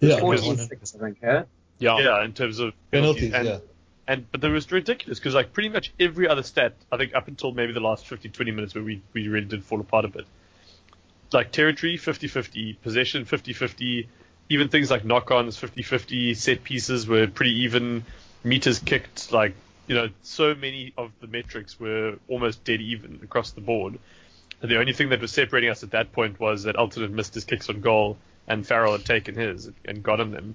[0.00, 1.44] Yeah, 14 6, I think, yeah?
[1.78, 1.98] Yeah.
[1.98, 3.32] Yeah, in terms of penalties.
[3.34, 3.58] and, yeah.
[4.06, 7.28] And but there was ridiculous because like pretty much every other stat, I think up
[7.28, 10.08] until maybe the last 50, 20 minutes where we, we really did fall apart a
[10.08, 10.26] bit.
[11.32, 14.06] Like territory 50-50, possession 50-50,
[14.48, 18.04] even things like knock-ons 50-50, set pieces were pretty even,
[18.44, 19.54] meters kicked, like
[19.86, 23.98] you know, so many of the metrics were almost dead even across the board.
[24.60, 27.10] And the only thing that was separating us at that point was that Elton had
[27.10, 28.16] missed his kicks on goal
[28.46, 30.54] and Farrell had taken his and gotten them.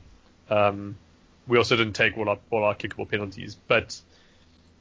[0.50, 0.98] Um,
[1.46, 4.00] we also didn't take all our, all our kickable penalties, but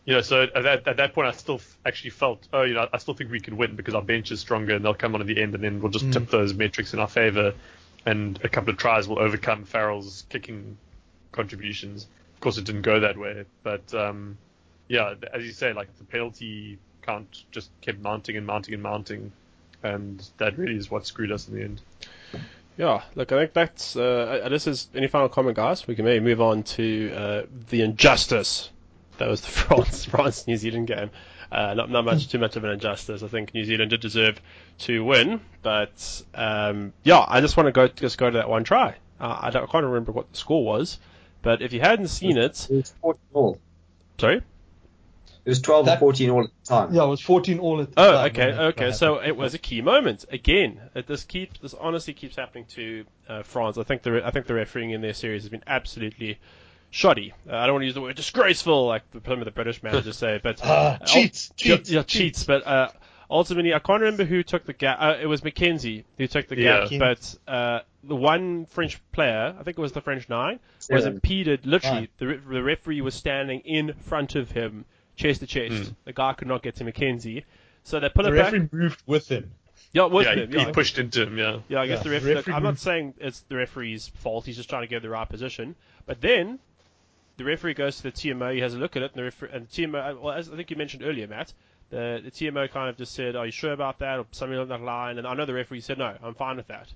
[0.05, 2.75] you know, so at that, at that point, I still f- actually felt, oh, you
[2.75, 5.17] know, I still think we can win because our bench is stronger and they'll come
[5.17, 7.55] on at the end, and then we'll just tip those metrics in our favour,
[8.05, 10.79] and a couple of tries will overcome Farrell's kicking
[11.33, 12.07] contributions.
[12.37, 14.37] Of course, it didn't go that way, but um,
[14.89, 19.33] yeah, as you say, like the penalty count just kept mounting and mounting and mounting,
[19.83, 21.81] and that really is what screwed us in the end.
[22.77, 23.97] Yeah, look, I think that's.
[23.97, 25.87] Uh, this is any final comment, guys.
[25.87, 28.69] We can maybe move on to uh, the injustice.
[29.19, 31.11] That was the France France New Zealand game.
[31.51, 33.23] Uh, not not much too much of an injustice.
[33.23, 34.41] I think New Zealand did deserve
[34.81, 38.65] to win, but um, yeah, I just want to go just go to that one
[38.65, 38.97] try.
[39.19, 40.99] Uh, I, don't, I can't remember what the score was,
[41.47, 43.59] but if you hadn't seen it, It was 14 all.
[44.19, 44.37] sorry.
[45.45, 46.93] It was 12 That- or 14 all at the time.
[46.93, 48.05] Yeah, it was 14 all at the time.
[48.05, 48.93] Oh, time okay, okay.
[48.93, 50.81] So it was a key moment again.
[50.97, 53.79] It, this keeps this honestly keeps happening to uh, France.
[53.79, 56.39] I think the re- I think the refereeing in their series has been absolutely
[56.91, 57.33] shoddy.
[57.49, 59.83] Uh, I don't want to use the word disgraceful like the, some of the British
[59.85, 62.43] managers say, but Ah, uh, cheats, yeah, cheats, yeah, cheats.
[62.43, 62.89] But uh,
[63.31, 64.99] ultimately, I can't remember who took the gap.
[65.01, 66.87] Uh, it was McKenzie who took the Yeah.
[66.89, 66.99] gap.
[66.99, 70.61] But uh, the one French player, I think it was the French nine,
[70.91, 71.67] was impeded.
[71.67, 74.85] Literally, the, re- the referee was standing in front of him,
[75.17, 75.75] chest to chest.
[75.75, 75.95] Mm.
[76.05, 77.45] The guy could not get to McKenzie,
[77.85, 78.51] so they put it back.
[78.53, 79.53] The referee moved with him.
[79.93, 80.51] Yeah, with yeah, him.
[80.51, 81.39] he, Yeah, he pushed into him.
[81.39, 81.59] Yeah.
[81.69, 82.35] yeah, I guess Yeah, the referee.
[82.35, 84.45] referee I'm not saying it's the referee's fault.
[84.47, 85.75] He's just trying to get the right position.
[86.07, 86.59] But then
[87.39, 88.53] the referee goes to the TMO.
[88.55, 90.21] He has a look at it, and the referee, and the TMO.
[90.21, 91.53] Well, as I think you mentioned earlier, Matt,
[91.91, 94.69] the, the TMO kind of just said, "Are you sure about that?" or something along
[94.69, 95.19] that line.
[95.19, 96.93] And I know the referee said, "No, I'm fine with that."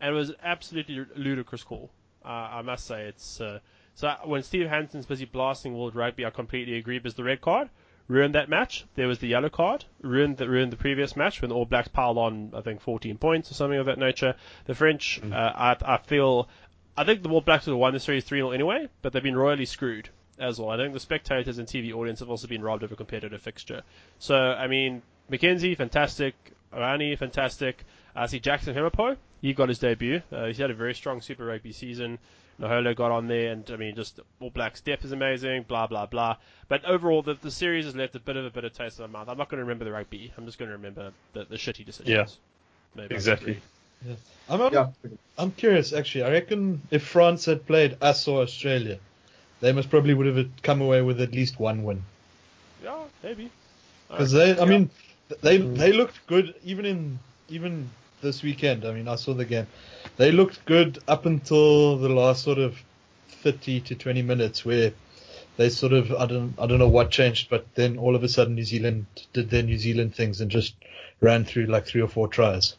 [0.00, 1.90] And it was an absolutely ludicrous call.
[2.24, 3.60] Uh, I must say, it's uh,
[3.94, 6.98] so when Steve Hansen's busy blasting World Rugby, I completely agree.
[6.98, 7.70] Because the red card
[8.08, 8.84] ruined that match.
[8.96, 11.88] There was the yellow card ruined the ruined the previous match when the All Blacks
[11.88, 14.34] piled on I think 14 points or something of that nature.
[14.66, 16.48] The French, uh, I, I feel,
[16.96, 19.22] I think the All Blacks would have won the series 3 0 anyway, but they've
[19.22, 20.70] been royally screwed as well.
[20.70, 23.82] I think the spectators and TV audience have also been robbed of a competitive fixture.
[24.18, 26.34] So I mean, McKenzie, fantastic.
[26.72, 27.84] Arani, fantastic.
[28.16, 29.16] I see Jackson Hemopo.
[29.40, 30.22] He got his debut.
[30.32, 32.18] Uh, he's had a very strong Super Rugby season.
[32.60, 35.64] Naholo got on there, and I mean, just All Blacks depth is amazing.
[35.64, 36.36] Blah blah blah.
[36.68, 39.18] But overall, the, the series has left a bit of a bitter taste in my
[39.18, 39.28] mouth.
[39.28, 40.32] I'm not going to remember the rugby.
[40.38, 42.08] I'm just going to remember the, the shitty decisions.
[42.08, 42.26] Yeah.
[42.94, 43.60] Maybe Exactly.
[44.04, 44.16] disagree.
[44.48, 44.86] I'm, I'm, Yeah.
[45.36, 46.24] I'm curious, actually.
[46.24, 48.98] I reckon if France had played us or Australia,
[49.64, 52.02] they most probably would have come away with at least one win.
[52.84, 53.50] Yeah, maybe.
[54.08, 54.90] Because they, I mean,
[55.42, 55.78] they Mm.
[55.78, 57.88] they looked good even in even
[58.20, 58.84] this weekend.
[58.84, 59.66] I mean, I saw the game.
[60.18, 62.76] They looked good up until the last sort of
[63.42, 64.92] 30 to 20 minutes where
[65.56, 68.28] they sort of I don't I don't know what changed, but then all of a
[68.28, 70.74] sudden New Zealand did their New Zealand things and just
[71.22, 72.76] ran through like three or four tries.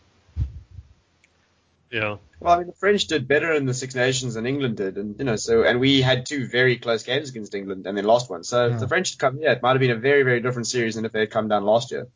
[1.95, 2.17] Yeah.
[2.41, 5.17] Well, I mean, the French did better in the Six Nations than England did, and
[5.17, 8.29] you know, so and we had two very close games against England and then lost
[8.29, 8.43] one.
[8.43, 8.73] So Yeah.
[8.73, 10.95] if the French had come, yeah, it might have been a very, very different series
[10.95, 12.07] than if they had come down last year.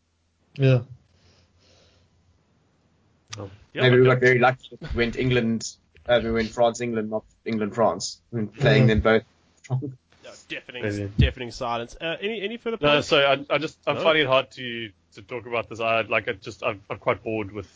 [0.55, 0.79] Yeah.
[3.71, 4.67] Yeah, Maybe we but- got very lucky.
[4.71, 5.71] if it Went England,
[6.07, 8.19] uh, we went France, England, not England, France.
[8.33, 8.87] I mean, playing Mhm.
[8.87, 9.23] them both.
[10.25, 11.11] yeah, deafening, Maybe.
[11.17, 11.95] deafening silence.
[12.01, 13.07] Uh, any any further No, points?
[13.07, 14.01] so I, I just I'm No.
[14.03, 15.79] finding it hard to to talk about this.
[15.79, 17.69] I like I just I'm, I'm quite bored with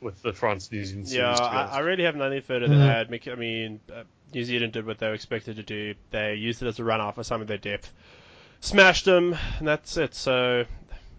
[0.00, 1.38] with the France New Zealand series.
[1.38, 1.76] Yeah, I.
[1.76, 2.88] I really have nothing further to Mhm.
[2.88, 3.28] add.
[3.30, 4.04] I mean, uh,
[4.34, 5.94] New Zealand did what they were expected to do.
[6.10, 7.92] They used it as a run-off for some of their depth,
[8.60, 10.14] smashed them, and that's it.
[10.14, 10.64] So,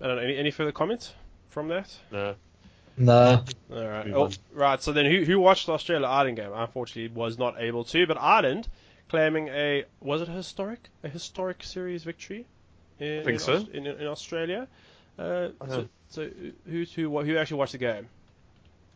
[0.01, 0.21] I don't know.
[0.21, 1.13] Any, any further comments
[1.49, 1.91] from that?
[2.11, 2.35] no.
[2.99, 3.43] No.
[3.71, 4.07] All right.
[4.07, 4.81] Move Oh, right.
[4.81, 6.49] So then, who who watched the Australia Ireland game?
[6.51, 8.07] Unfortunately, was not able to.
[8.07, 8.67] But Ireland
[9.07, 12.47] claiming a was it a historic a historic series victory?
[12.99, 13.53] In, think in, so.
[13.71, 14.67] In, in Australia.
[15.19, 15.87] Uh, I so, know.
[16.09, 16.29] so
[16.65, 18.09] who's who who actually watched the game?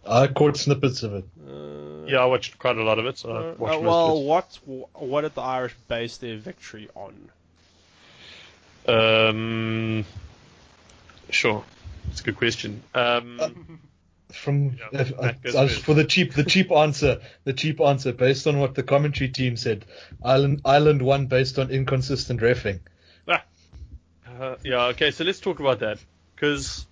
[0.08, 1.26] I caught snippets of it.
[1.48, 3.18] Uh, Yeah, I watched quite a lot of it.
[3.18, 4.60] So Uh, uh, well, what
[4.94, 7.30] what did the Irish base their victory on?
[8.88, 10.06] Um,
[11.30, 11.64] sure,
[12.10, 12.82] it's a good question.
[12.96, 13.80] Um,
[14.32, 18.48] From Yeah, if, that I for the cheap the cheap answer the cheap answer based
[18.48, 19.86] on what the commentary team said.
[20.24, 22.80] Ireland Ireland won based on inconsistent refing.
[24.42, 26.00] Uh, yeah, okay, so let's talk about that.
[26.36, 26.88] Because,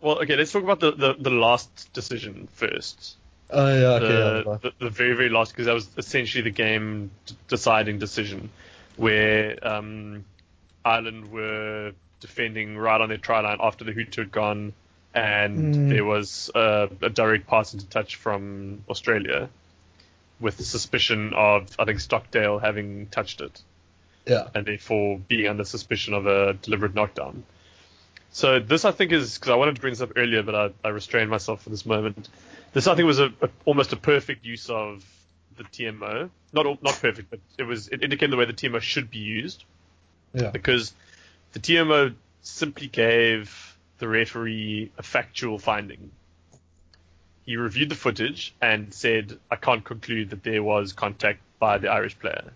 [0.00, 3.16] well, okay, let's talk about the, the, the last decision first.
[3.50, 4.06] Oh yeah, okay.
[4.06, 7.10] the, yeah, the, the very, very last, because that was essentially the game
[7.48, 8.50] deciding decision,
[8.96, 10.24] where um,
[10.84, 14.72] Ireland were defending right on their try line after the hooter had gone,
[15.14, 15.88] and Mm.
[15.90, 19.48] there was uh, a direct pass into touch from Australia,
[20.38, 23.60] with the suspicion of, I think, Stockdale having touched it
[24.26, 24.48] yeah.
[24.54, 27.42] and therefore being under suspicion of a deliberate knockdown.
[28.32, 30.70] So this, I think, is because I wanted to bring this up earlier, but I,
[30.84, 32.28] I restrained myself for this moment.
[32.72, 35.04] This, I think, was a, a almost a perfect use of
[35.56, 36.30] the TMO.
[36.52, 39.64] Not not perfect, but it was it indicated the way the TMO should be used
[40.32, 40.50] Yeah.
[40.50, 40.94] because
[41.52, 46.10] the TMO simply gave the referee a factual finding.
[47.44, 51.88] He reviewed the footage and said, "I can't conclude that there was contact by the
[51.88, 52.52] Irish player."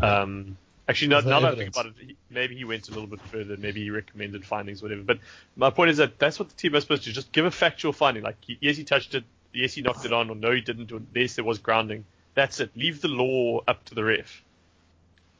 [0.00, 0.56] Um,
[0.92, 2.92] actually, now, There's no now that I think about it, he, maybe he went a
[2.92, 3.56] little bit further.
[3.56, 5.02] Maybe he recommended findings, whatever.
[5.02, 5.18] But
[5.56, 7.14] my point is that that's what the TMO is supposed to do.
[7.14, 10.30] Just give a factual finding, like yes, he touched it, yes, he knocked it on,
[10.30, 12.04] or no, he didn't, or yes, there was grounding.
[12.34, 12.70] That's it.
[12.76, 14.42] Leave the law up to the ref.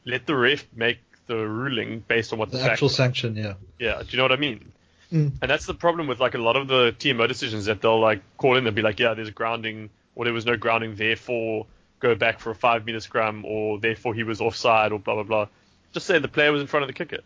[0.05, 2.91] Let the ref make the ruling based on what the, The actual are.
[2.91, 3.53] sanction, yeah.
[3.79, 4.71] Yeah, do you know what I mean?
[5.11, 5.31] Mm.
[5.41, 8.21] And that's the problem with like a lot of the TMO decisions that they'll like
[8.37, 8.63] call in.
[8.63, 11.65] They'll be like, yeah, there's grounding, or there was no grounding, therefore
[12.03, 15.23] go back for a five meter scrum, or therefore he was offside, or blah blah
[15.23, 15.47] blah.
[15.93, 17.23] Just say the player was in front of the kicker.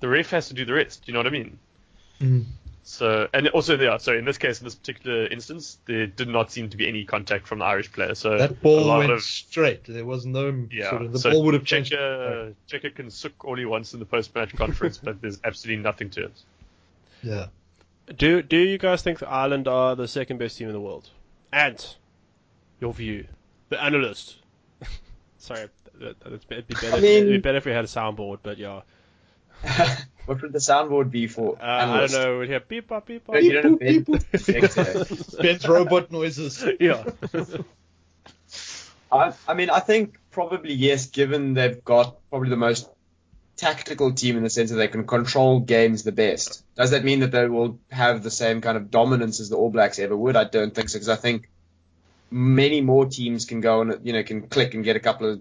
[0.00, 1.04] The ref has to do the rest.
[1.04, 1.58] Do you know what I mean?
[2.20, 2.44] Mm.
[2.84, 6.50] So, and also, yeah, so in this case, in this particular instance, there did not
[6.50, 8.16] seem to be any contact from the Irish player.
[8.16, 9.84] So That ball lot went of straight.
[9.84, 11.92] There was no yeah, sort of the so ball would have changed.
[11.92, 16.10] Cheika, Cheika can suck all he wants in the post-match conference, but there's absolutely nothing
[16.10, 16.32] to it.
[17.22, 17.46] Yeah.
[18.16, 21.08] Do do you guys think that Ireland are the second best team in the world?
[21.52, 21.78] And
[22.80, 23.26] your view,
[23.72, 24.36] the analyst.
[25.38, 25.68] Sorry,
[26.00, 26.94] that- that'd be it'd be better.
[26.94, 28.82] I if- mean- it'd be better if we had a soundboard, but yeah.
[30.26, 31.56] what would the soundboard be for?
[31.60, 32.38] Uh, I don't know.
[32.40, 33.34] We'd have beep bop beep bop.
[33.34, 36.64] No, you Beep, Ben- boop, Ben's robot noises.
[36.80, 37.04] yeah.
[39.10, 42.88] I, I mean, I think probably yes, given they've got probably the most
[43.56, 46.64] tactical team in the sense that they can control games the best.
[46.76, 49.70] Does that mean that they will have the same kind of dominance as the All
[49.70, 50.34] Blacks ever would?
[50.34, 51.50] I don't think so, because I think
[52.32, 55.40] many more teams can go and you know can click and get a couple of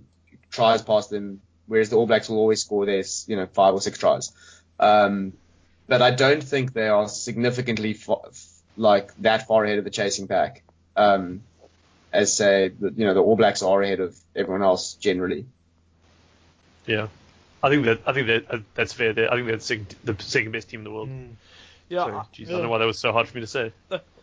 [0.51, 3.81] tries past them, whereas the All Blacks will always score their you know five or
[3.81, 4.31] six tries.
[4.79, 5.33] Um,
[5.87, 8.31] but I don't think they are significantly fa-
[8.77, 10.63] like that far ahead of the chasing pack.
[10.95, 11.41] Um,
[12.13, 15.45] as say, the, you know, the All Blacks are ahead of everyone else generally.
[16.85, 17.07] Yeah.
[17.63, 19.13] I think that I think that uh, that's fair.
[19.13, 21.09] There, I think they're the second, best team in the world.
[21.89, 21.99] Yeah.
[21.99, 23.71] Sorry, jeez, I don't know why that was so hard for me to say.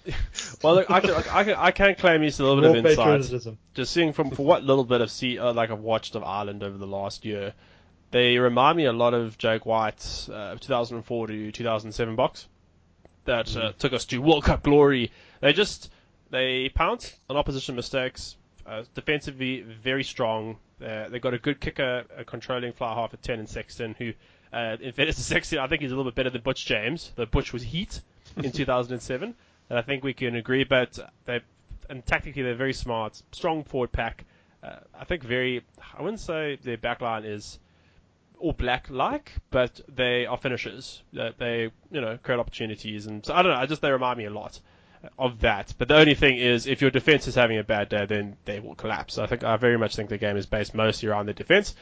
[0.63, 3.07] well, look, I can, I can, I can claim just a little bit of insight.
[3.07, 3.59] patriotism.
[3.75, 6.63] Just seeing from for what little bit of see, uh, like I've watched of Ireland
[6.63, 7.55] over the last year,
[8.11, 12.47] they remind me a lot of Jake White's uh, 2004 to 2007 Boks
[13.25, 15.13] that uh, took us to World Cup glory.
[15.41, 15.91] They just
[16.31, 18.37] they pounce on opposition mistakes.
[18.67, 20.59] Uh, defensively, very strong.
[20.85, 24.13] Uh, they've got a good kicker, uh, controlling fly half at 10 and Sexton, who,
[24.53, 27.13] uh, in fairness to Sexton, I think he's a little bit better than Butch James.
[27.17, 28.01] The Butch was heat
[28.37, 29.35] in 2007,
[29.71, 30.65] and I think we can agree.
[30.65, 31.41] But they,
[31.89, 34.25] and tactically, they're very smart, strong forward pack.
[34.63, 35.63] Uh, I think very,
[35.97, 37.59] I wouldn't say their backline is
[38.39, 41.03] all black like, but they are finishers.
[41.19, 43.59] Uh, they, you know, create opportunities, and so I don't know.
[43.59, 44.61] I just they remind me a lot
[45.19, 45.75] of that.
[45.79, 48.61] But the only thing is, if your defense is having a bad day, then they
[48.61, 49.19] will collapse.
[49.19, 51.75] I think I very much think the game is based mostly around the defense.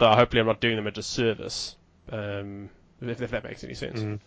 [0.00, 1.76] Uh, hopefully, I'm not doing them a disservice.
[2.10, 4.00] Um, if, if that makes any sense.
[4.00, 4.20] Mm.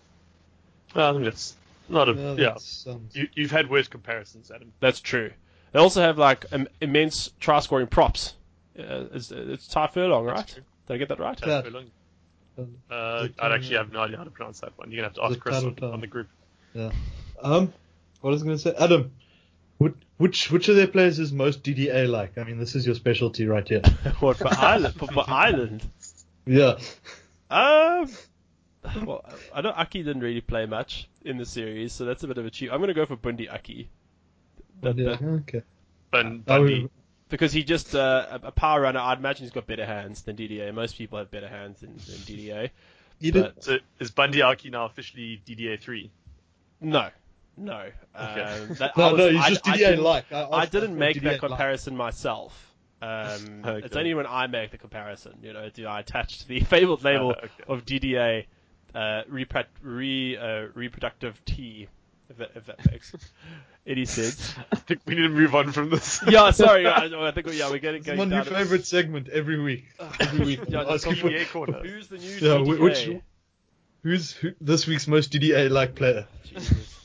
[0.95, 1.55] Well, I think that's
[1.89, 2.55] not a Yeah, yeah.
[2.57, 4.71] sounds- You, you've had worse comparisons, Adam.
[4.79, 5.31] That's true.
[5.71, 8.33] They also have like Im- immense try scoring props.
[8.77, 10.47] Uh, it's, it's Ty Furlong, right?
[10.47, 10.63] true.
[10.87, 11.39] Did I get that right?
[11.45, 11.61] Yeah.
[11.61, 11.85] Furlong.
[12.57, 14.91] Um, Uh, I'd actually have no idea how to pronounce that one.
[14.91, 16.27] You're gonna have to ask Chris on, on the group.
[16.73, 16.91] Yeah.
[17.41, 17.73] Um,
[18.21, 18.73] what was I going to say?
[18.77, 19.11] Adam,
[19.77, 22.37] which, which which of their players is most DDA like?
[22.37, 23.81] I mean, this is your specialty right here.
[24.19, 24.95] what for Ireland?
[24.95, 25.87] For, for Ireland?
[26.45, 26.77] Yeah.
[27.49, 28.09] Um,
[29.05, 32.37] well, I know Aki didn't really play much in the series, so that's a bit
[32.37, 32.71] of a cheat.
[32.71, 33.89] I'm gonna go for Bundee Aki.
[34.81, 35.09] That, yeah.
[35.15, 35.61] that- Okay.
[36.11, 36.89] Bun- Oh, Bundee.
[37.29, 38.99] because he just uh, a a power runner.
[38.99, 40.73] I'd imagine he's got better hands than DDA.
[40.73, 42.69] Most people have better hands than, than DDA.
[43.19, 43.43] You did.
[43.43, 46.11] But So is Bundee Aki now officially DDA three?
[46.81, 47.09] no,
[47.57, 47.89] no.
[48.15, 48.41] Okay.
[48.41, 50.31] Um, that, No, I was- no, he's I- just DDA didn't- like.
[50.31, 51.39] I asked didn't make DDA that like.
[51.41, 52.65] comparison myself.
[53.01, 53.85] Um, Okay.
[53.85, 57.31] It's only when I make the comparison, you know, do I attach the fabled label
[57.31, 57.47] okay.
[57.65, 58.45] of DDA
[58.95, 61.87] uh, repro- re, uh, reproductive T,
[62.29, 63.13] if that, if that makes
[63.87, 64.53] any sense.
[64.71, 66.21] I think we need to move on from this.
[66.27, 68.85] yeah, sorry, I, I think yeah, we're getting It's going my new down to- favorite
[68.85, 69.85] segment every week.
[70.19, 70.59] Every week.
[70.67, 71.79] Yeah, I'll just ask you for- DDA corner.
[71.83, 72.77] Who's the new Yeah, DDA?
[72.77, 73.09] wh- which
[74.03, 76.27] who's who, this week's most DDA like player?
[76.43, 76.95] Jesus.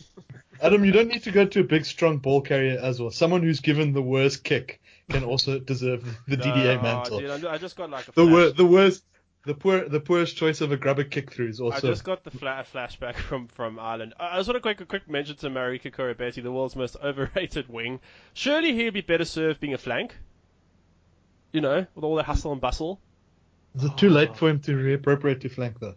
[0.62, 3.10] Adam, you don't need to go to a big, strong ball carrier as well.
[3.10, 7.18] Someone who's given the worst kick can also deserve the DDA No, mantle.
[7.20, 9.04] dude, I I just got like a the wor- the worst,
[9.46, 11.76] the poor, the poorest choice of a grabber kick through is also.
[11.88, 14.14] I just got the fla- flashback from, from Ireland.
[14.18, 16.96] I I just want to quick a quick mention to Marika Koroibete, the world's most
[17.02, 18.00] overrated wing.
[18.32, 20.16] Surely he'd be better served being a flank.
[21.52, 22.98] You know, with all the hustle and bustle.
[23.76, 25.94] Is it too late for him to reappropriate to flank though?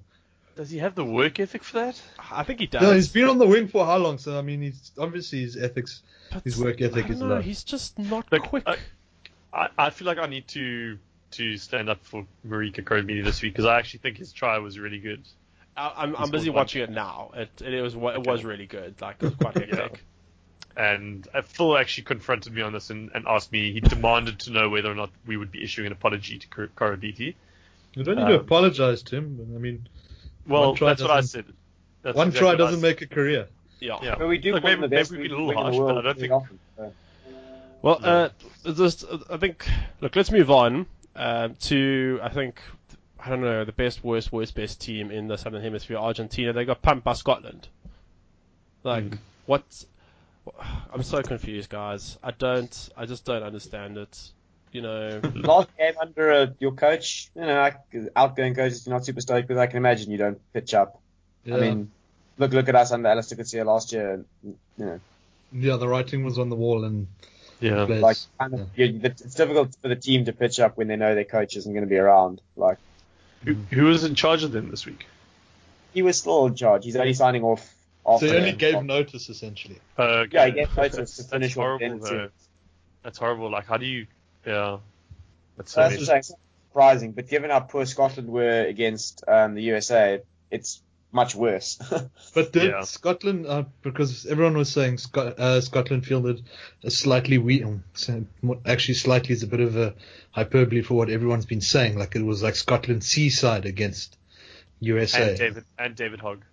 [0.55, 2.01] Does he have the work ethic for that?
[2.31, 2.81] I think he does.
[2.81, 4.17] No, he's been on the wing for how long?
[4.17, 7.27] So I mean, he's obviously his ethics, But his work I ethic don't is know,
[7.27, 7.41] low.
[7.41, 8.63] He's just not Look, quick.
[8.67, 8.77] I-
[9.53, 10.99] I, I feel like I need to
[11.37, 14.77] to stand up for Marika Koroibete this week because I actually think his try was
[14.77, 15.21] really good.
[15.75, 17.31] I, I'm, I'm busy watching it now.
[17.35, 18.99] It, it was it was really good.
[19.01, 20.03] Like it was quite hectic.
[20.75, 23.71] And uh, Phil actually confronted me on this and, and asked me.
[23.71, 26.67] He demanded to know whether or not we would be issuing an apology to Kor-
[26.75, 27.33] Koroibete.
[27.95, 29.53] You don't need to Um, apologize to him.
[29.55, 29.87] I mean,
[30.47, 31.45] Well, that's what I said.
[32.03, 33.47] That's one exactly try doesn't make a career.
[33.79, 33.97] Yeah.
[34.03, 34.15] Yeah.
[34.17, 36.01] But we do Look, maybe- the best maybe we've been a little harsh, but I
[36.01, 36.93] don't think- often, so.
[37.81, 38.07] Well, No.
[38.65, 39.67] uh, just I think
[40.01, 40.85] look, let's move on
[41.17, 42.61] uh, to I think
[43.19, 46.53] I don't know the best, worst, worst, best team in the Southern Hemisphere, Argentina.
[46.53, 47.67] They got pumped by Scotland.
[48.83, 49.15] Like Hmm.
[49.45, 49.85] what?
[50.93, 52.17] I'm so confused, guys.
[52.23, 52.89] I don't.
[52.95, 54.31] I just don't understand it.
[54.71, 55.19] You know.
[55.35, 57.79] Last game under uh, your coach, you know, like,
[58.15, 61.01] outgoing coach is not super stoked, but I can imagine you don't pitch up.
[61.43, 61.57] Yeah.
[61.57, 61.91] I mean,
[62.37, 64.23] look look at us under Allister Coetzee last year.
[64.43, 64.99] You know,
[65.51, 67.07] yeah, the writing was on the wall, and
[67.59, 67.83] Yeah.
[67.85, 71.15] like kind of, you, it's difficult for the team to pitch up when they know
[71.15, 72.41] their coach isn't going to be around.
[72.55, 72.77] Like
[73.45, 75.05] Who, who was in charge of them this week?
[75.93, 76.83] he was still in charge.
[76.85, 77.73] He's only signing off.
[78.05, 79.79] so he only the- gave notice essentially.
[79.97, 82.29] Uh, Yeah, he gave notice That's- to finish what horrible, Ben though.
[83.03, 83.49] That's horrible.
[83.49, 84.05] Like, how do you?
[84.45, 84.77] Yeah.
[85.57, 86.01] That's so That's weird.
[86.01, 86.37] what saying.
[86.69, 90.81] Surprising, but given how poor Scotland were against um, the USA, it's
[91.11, 91.79] much worse.
[92.33, 92.81] But did Yeah.
[92.81, 96.43] Scotland, uh, because everyone was saying Scot- uh, Scotland fielded
[96.83, 99.93] a slightly weak, um, so- mo- actually slightly is a bit of a
[100.31, 101.97] hyperbole for what everyone's been saying.
[101.97, 104.17] Like it was like Scotland seaside against
[104.79, 105.29] USA.
[105.29, 106.43] and David and David Hogg.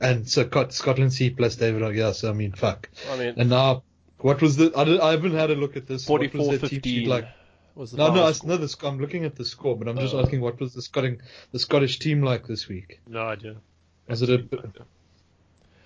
[0.00, 2.88] And so Scotland C plus David Hogg, yeah, so I mean, fuck.
[3.10, 3.82] I mean, And now,
[4.18, 6.08] what was the, I, did, I haven't had a look at this.
[6.08, 7.28] What was 44 team 15 like?
[7.74, 8.48] was the No, no, I, score.
[8.50, 10.20] no, the, sc- I'm looking at the score, but I'm just Oh.
[10.22, 11.18] asking what was the Scottish,
[11.52, 13.00] the Scottish team like this week?
[13.06, 13.56] No idea.
[14.10, 14.60] Was it a bit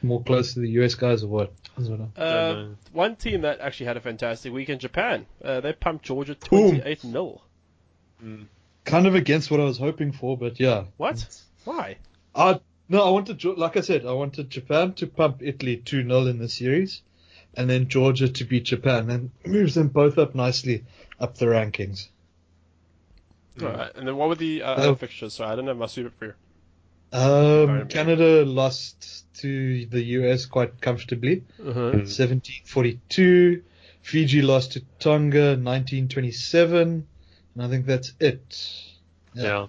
[0.03, 1.53] more close to the US guys or what?
[1.77, 5.27] That's what I- Uh, one team that actually had a fantastic week in Japan.
[5.43, 6.81] Uh, they pumped Georgia Boom.
[6.81, 7.41] 28 0.
[8.23, 8.47] Mm.
[8.85, 10.85] kind of against what I was hoping for, but yeah.
[10.99, 11.27] What?
[11.65, 11.97] Why?
[12.35, 12.59] Uh,
[12.89, 16.27] no, I wanted, Jo- like I said, I wanted Japan to pump Italy 2 0
[16.27, 17.03] in the series,
[17.55, 20.85] and then Georgia to beat Japan, and moves them both up nicely
[21.19, 22.09] up the rankings.
[23.59, 23.67] Mm.
[23.71, 24.83] Alright, and then what were the uh, Oh.
[24.91, 25.35] other fixtures?
[25.35, 26.35] Sorry, I don't have my super for you.
[27.15, 31.93] Um, Canada lost to the US quite comfortably, Uh-huh.
[31.93, 32.07] Mm.
[32.09, 33.63] 1742.
[34.03, 37.07] Fiji lost to Tonga, 1927,
[37.55, 38.83] and I think that's it.
[39.33, 39.67] Yeah.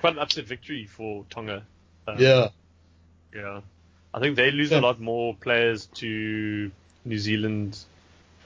[0.00, 1.62] Quite an upset victory for Tonga.
[2.08, 2.48] Um, Yeah.
[3.34, 3.60] Yeah.
[4.14, 4.80] I think they lose Yeah.
[4.80, 6.70] a lot more players to
[7.04, 7.78] New Zealand.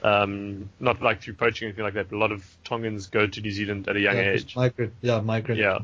[0.03, 3.27] Um, not like through poaching or anything like that, but a lot of Tongans go
[3.27, 4.55] to New Zealand at a young yeah, age.
[4.55, 5.59] Migrant, yeah, migrant.
[5.61, 5.79] Yeah.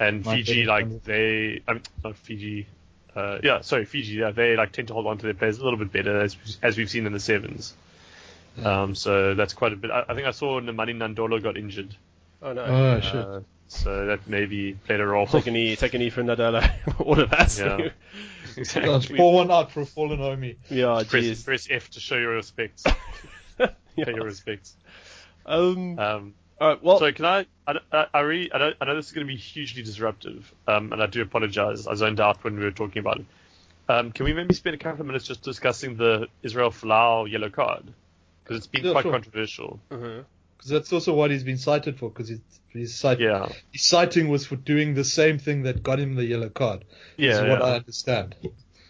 [0.00, 1.02] And Migrant Fiji, like Tongans.
[1.04, 2.66] they, I mean, not Fiji.
[3.14, 4.14] Uh, yeah, sorry, Fiji.
[4.14, 6.36] Yeah, they like tend to hold on to their players a little bit better, as
[6.62, 7.74] as we've seen in the sevens.
[8.64, 9.90] Um, so that's quite a bit.
[9.90, 11.94] I, I think I saw Nemani Nadolo got injured,
[12.42, 12.62] Oh no.
[12.64, 13.14] Oh, shit.
[13.14, 15.26] uh, so that maybe played a role.
[15.26, 16.68] take a knee, take a knee for Nadolo.
[16.98, 17.56] All of that.
[17.58, 17.90] Yeah.
[18.56, 19.16] Exactly.
[19.16, 20.56] pour one out for a fallen homie.
[20.68, 21.44] yeah, Press, jeez.
[21.44, 22.82] press F to show your respects.
[23.96, 24.04] Yeah.
[24.06, 24.74] Pay your respects.
[25.46, 27.46] Um, Um, alright, well, so can I?
[27.66, 30.52] I, I, I, really, I, know, I know this is going to be hugely disruptive,
[30.66, 31.86] um, and I do apologize.
[31.86, 33.26] I zoned out when we were talking about it.
[33.88, 37.50] Um, can we maybe spend a couple of minutes just discussing the Israel Folau yellow
[37.50, 37.84] card?
[38.44, 39.12] Because it's been Yeah, quite sure.
[39.12, 39.80] controversial.
[39.90, 40.22] uh-huh.
[40.56, 42.10] Because that's also what he's been cited for.
[42.10, 45.98] Because his, his, cite, Yeah, his citing was for doing the same thing that got
[45.98, 46.84] him the yellow card.
[47.16, 47.48] yeah, is yeah.
[47.48, 48.36] what I understand.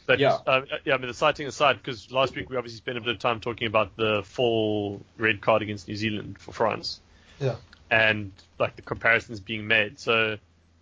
[0.07, 0.39] But Yeah.
[0.47, 3.11] uh, yeah, I mean the citing aside, because last week we obviously spent a bit
[3.11, 7.01] of time talking about the full red card against New Zealand for France.
[7.41, 7.57] Yeah.
[7.91, 9.99] And like the comparisons being made.
[9.99, 10.37] So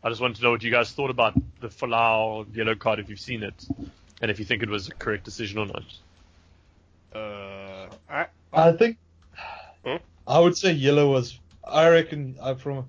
[0.05, 3.09] I just wanted to know what you guys thought about the Folau yellow card if
[3.09, 3.65] you've seen it,
[4.21, 5.85] and if you think it was a correct decision or not.
[7.15, 8.99] uh, I, I think
[9.85, 9.97] Hmm?
[10.27, 11.39] I would say yellow was.
[11.65, 12.87] I reckon I from.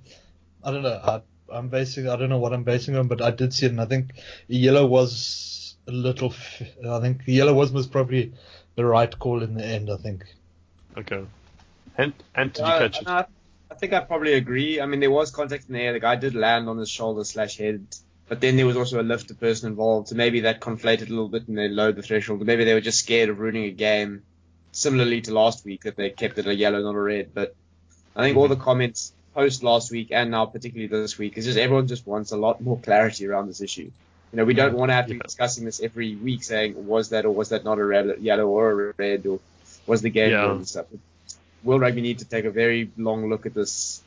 [0.64, 1.00] I don't know.
[1.04, 1.22] I,
[1.56, 2.10] I'm basing.
[2.10, 4.12] I don't know what I'm basing on, but I did see it, and I think
[4.48, 6.34] yellow was a little.
[6.88, 8.34] I think yellow was most probably
[8.76, 9.90] the right call in the end.
[9.90, 10.26] I think.
[10.98, 11.24] Okay.
[11.98, 13.08] And and did you Uh, catch it?
[13.72, 14.82] I, think I probably agree.
[14.82, 15.94] I mean, there was contact in the air.
[15.94, 17.86] The guy did land on his shoulder slash head,
[18.28, 20.10] but then there was also a lifter person involved.
[20.10, 22.46] So maybe that conflated a little bit and they lowered the threshold.
[22.46, 24.24] Maybe they were just scared of ruining a game,
[24.72, 27.34] similarly to last week that they kept it a yellow, not a red.
[27.34, 27.56] But
[28.16, 31.58] I think all the comments post last week and now particularly this week is just
[31.58, 33.92] everyone just wants a lot more clarity around this issue.
[34.32, 37.10] You know, we don't want to have to be discussing this every week, saying was
[37.10, 39.40] that or was that not a red, yellow or a red, or
[39.88, 40.52] was the game Yeah.
[40.52, 40.86] and stuff.
[41.64, 44.02] World Rugby need to take a very long look at this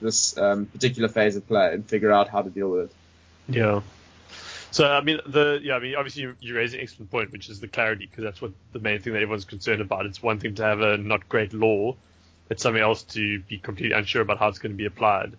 [0.00, 2.96] this um, particular phase of play and figure out how to deal with it.
[3.48, 3.80] Yeah.
[4.70, 7.48] So I mean, the yeah, I mean, obviously you, you raise an excellent point, which
[7.48, 10.06] is the clarity, because that's what the main thing that everyone's concerned about.
[10.06, 11.94] It's one thing to have a not great law;
[12.50, 15.34] it's something else to be completely unsure about how it's going to be applied.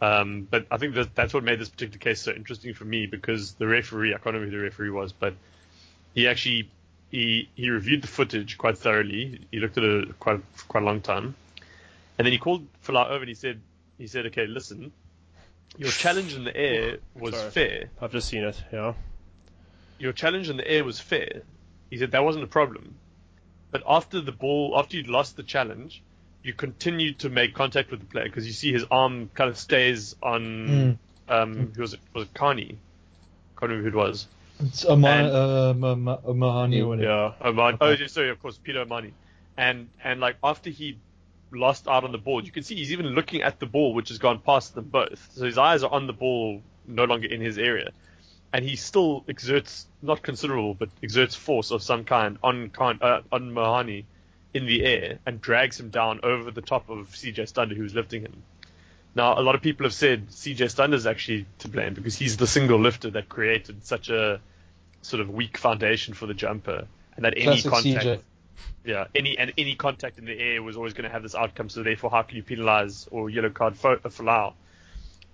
[0.00, 3.06] Um, but I think that that's what made this particular case so interesting for me
[3.06, 5.34] because the referee, I can't remember who the referee was, but
[6.14, 6.70] he actually
[7.10, 9.40] he he reviewed the footage quite thoroughly.
[9.50, 11.34] He looked at it quite for quite a long time,
[12.18, 13.60] and then he called Folau over and he said
[13.98, 14.92] he said, okay, listen,
[15.78, 17.50] your challenge in the air was Sorry.
[17.50, 18.62] fair I've just seen it.
[18.72, 18.92] Yeah.
[19.98, 21.42] your challenge in the air was fair.
[21.90, 22.94] He said that wasn't a problem.
[23.70, 26.02] But after the ball, after you'd lost the challenge,
[26.42, 29.58] you continued to make contact with the player because you see his arm kind of
[29.58, 30.98] stays on.
[31.28, 32.00] Um, who was it?
[32.14, 32.78] Was it Carney?
[33.58, 34.26] Can't remember who it was.
[34.60, 37.34] It's Ama- And- uh, Ma- Ma- Mahani or whatever.
[37.40, 37.48] Yeah.
[37.48, 37.78] O'Mahony.
[37.80, 39.12] Oh, yeah, sorry, of course, Peter O'Mahony.
[39.56, 40.98] And and like after he
[41.52, 44.08] lost out on the ball, you can see he's even looking at the ball, which
[44.08, 45.30] has gone past them both.
[45.34, 47.90] So his eyes are on the ball, no longer in his area,
[48.52, 53.52] and he still exerts not considerable, but exerts force of some kind on uh, on
[53.52, 54.04] Mahony
[54.52, 58.22] in the air and drags him down over the top of CJ Stander, who's lifting
[58.22, 58.42] him.
[59.16, 62.36] Now, a lot of people have said CJ Stander is actually to blame because he's
[62.36, 64.42] the single lifter that created such a
[65.00, 66.86] sort of weak foundation for the jumper,
[67.16, 68.20] and that any Classic contact, CJ.
[68.84, 71.70] Yeah, any and any contact in the air was always going to have this outcome.
[71.70, 74.52] So therefore, how can you penalise or yellow card for, uh, Folau?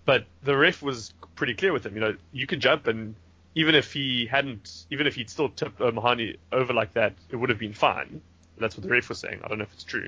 [0.04, 1.94] But the ref was pretty clear with him.
[1.96, 3.16] You know, you can jump, and
[3.56, 7.36] even if he hadn't, even if he'd still tipped uh, Mahony over like that, it
[7.36, 8.20] would have been fine.
[8.58, 9.40] That's what the ref was saying.
[9.42, 10.06] I don't know if it's true,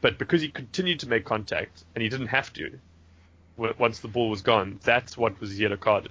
[0.00, 2.78] but because he continued to make contact and he didn't have to,
[3.56, 6.10] once the ball was gone, that's what was yellow carded.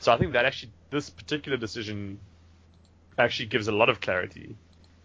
[0.00, 2.18] So I think that actually this particular decision
[3.18, 4.54] actually gives a lot of clarity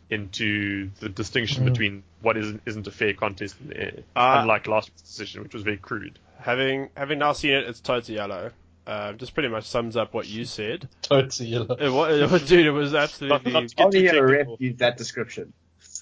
[0.09, 1.65] into the distinction Mm.
[1.71, 5.43] between what isn't isn't a fair contest in the air, Uh, unlike last week's decision,
[5.43, 6.19] which was very crude.
[6.39, 8.51] Having having now seen it, it's totally yellow.
[8.85, 10.89] Uh, just pretty much sums up what you said.
[11.01, 11.73] Totally yellow.
[11.79, 13.53] It was, it was- dude, it was absolutely.
[13.53, 14.57] Not- not to get Only too a ref technical.
[14.59, 15.53] use that description.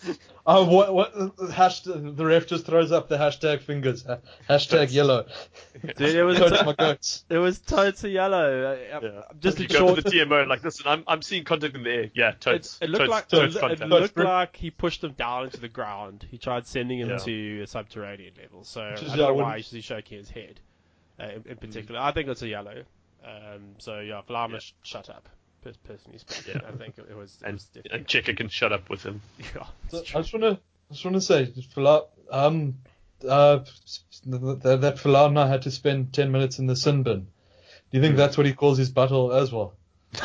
[0.43, 0.91] Oh, what?
[0.91, 1.13] What?
[1.37, 4.03] Hashtag, the ref just throws up the hashtag fingers.
[4.03, 4.17] Ha-
[4.49, 5.27] Hashtag yellow.
[5.97, 7.25] Dude, it was Totes my goats.
[7.29, 8.73] it was totally yellow.
[8.73, 9.21] Uh, Yeah.
[9.39, 11.91] Just you go short, to the TMO like, listen, I'm I'm seeing contact in the
[11.91, 12.11] air.
[12.15, 12.79] Yeah, it, totes.
[12.81, 13.81] it looked totes, like totes it, contact.
[13.81, 14.25] it looked Totes.
[14.25, 16.25] like he pushed him down into the ground.
[16.31, 17.17] He tried sending him Yeah.
[17.19, 18.63] to a subterranean level.
[18.63, 20.59] So I is- don't yeah, know why he's shaking his head
[21.19, 21.99] uh, in, in particular.
[22.01, 22.83] I think it's a yellow.
[23.23, 24.59] Um, so yeah, Vlama, Yeah.
[24.81, 25.29] shut up.
[25.63, 26.67] Per- Personally speaking, Yeah.
[26.67, 27.37] I think it, it was.
[27.41, 29.21] It and, was definitely, and Cheika can shut up with him.
[29.39, 30.51] yeah, So, I just want to,
[30.89, 32.75] I just want to say, Folau, um,
[33.27, 33.59] uh,
[34.25, 37.27] that, that Folau now had to spend ten minutes in the sin bin.
[37.91, 39.73] Do you think that's what he calls his battle as well?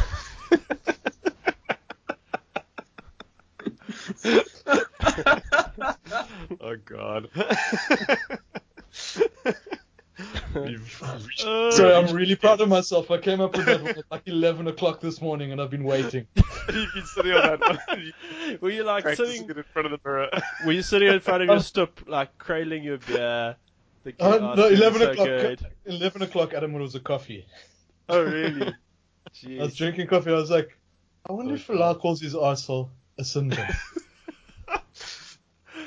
[6.61, 7.29] oh God.
[11.01, 13.11] We've reached- Uh, Sorry, I'm really proud of myself.
[13.11, 16.27] I came up with that at like 11 o'clock this morning, and I've been waiting.
[16.37, 18.59] You've been sitting on that one.
[18.61, 19.57] were you like practicing sitting?
[19.57, 20.29] in front of the mirror.
[20.65, 23.57] Were you sitting in front of your stoop, like cradling your beer?
[24.05, 25.27] The Uh, no, 11 so o'clock.
[25.27, 25.67] good.
[25.87, 27.47] 11 o'clock, Adam was a coffee.
[28.09, 28.73] Oh really?
[29.45, 30.31] I was drinking coffee.
[30.31, 30.79] I was like,
[31.29, 33.67] I wonder Oh, if Folau calls his arsehole a sin bin.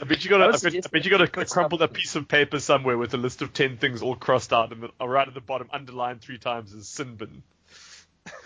[0.02, 1.50] I bet you got a, I I was bet, I bet you got a, put
[1.50, 2.02] crumpled up something.
[2.02, 4.89] piece of paper somewhere with a list of ten things all crossed out, and the,
[5.02, 7.43] uh, right at the bottom, underlined three times, is sin bin.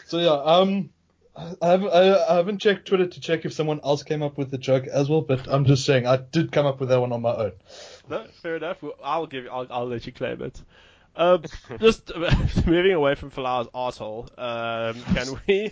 [0.05, 0.89] So yeah, um,
[1.35, 4.51] I haven't I, I haven't checked Twitter to check if someone else came up with
[4.51, 7.11] the joke as well, but I'm just saying I did come up with that one
[7.11, 7.51] on my own.
[8.09, 8.83] No, fair enough.
[9.03, 9.47] I'll give.
[9.51, 10.61] I'll, I'll let you claim it.
[11.15, 11.43] Um,
[11.79, 12.11] just
[12.65, 15.71] moving away from Folau's arsehole, um, can we?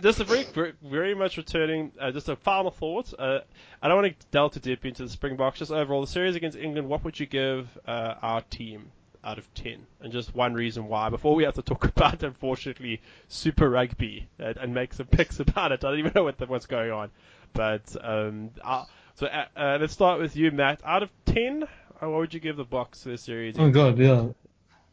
[0.00, 1.92] Just a very, very, much returning.
[2.00, 3.12] Uh, just a final thought.
[3.18, 3.40] Uh,
[3.82, 5.58] I don't want to delve too deep into the Springboks.
[5.58, 6.88] Just overall, the series against England.
[6.88, 8.92] What would you give uh, our team
[9.24, 9.86] out of ten?
[10.00, 11.08] And just one reason why.
[11.08, 15.72] Before we have to talk about, unfortunately, Super Rugby and, and make some picks about
[15.72, 15.84] it.
[15.84, 17.10] I don't even know what the, what's going on.
[17.52, 20.82] But um, I'll, so uh, uh, let's start with you, Matt.
[20.84, 21.64] Out of ten,
[22.00, 23.58] uh, what would you give the Boks this series?
[23.58, 24.26] Oh god, yeah.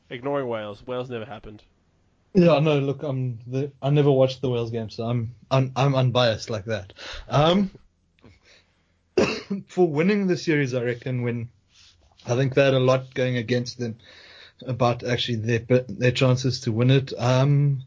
[0.10, 0.86] Ignoring Wales.
[0.86, 1.64] Wales never happened.
[2.34, 5.96] Yeah, no, look, I'm the, I never watched the Wales game, so I'm I'm, I'm
[5.96, 6.94] unbiased like that.
[7.30, 7.72] Um,
[9.68, 11.50] for winning the series, I reckon when
[12.26, 13.98] I think they had a lot going against them
[14.66, 17.14] about actually their their chances to win it.
[17.18, 17.84] Um,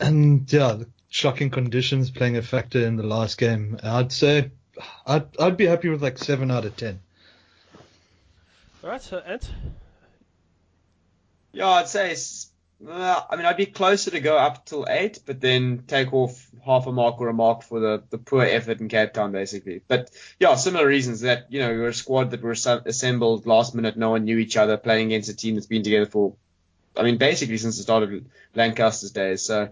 [0.00, 3.78] and yeah, the shocking conditions playing a factor in the last game.
[3.82, 4.50] I'd say
[5.06, 7.00] I'd I'd be happy with like seven out of ten.
[8.82, 9.48] All right, so Ant.
[11.52, 12.16] Yeah, I'd say.
[12.86, 16.50] Uh, I mean, I'd be closer to go up till eight, but then take off
[16.64, 19.82] half a mark or a mark for the, the poor effort in Cape Town, basically.
[19.86, 23.74] But yeah, similar reasons that you know we were a squad that were assembled last
[23.74, 23.96] minute.
[23.96, 26.34] No one knew each other, playing against a team that's been together for,
[26.96, 28.24] I mean, basically since the start of
[28.54, 29.42] Lancaster's days.
[29.42, 29.68] So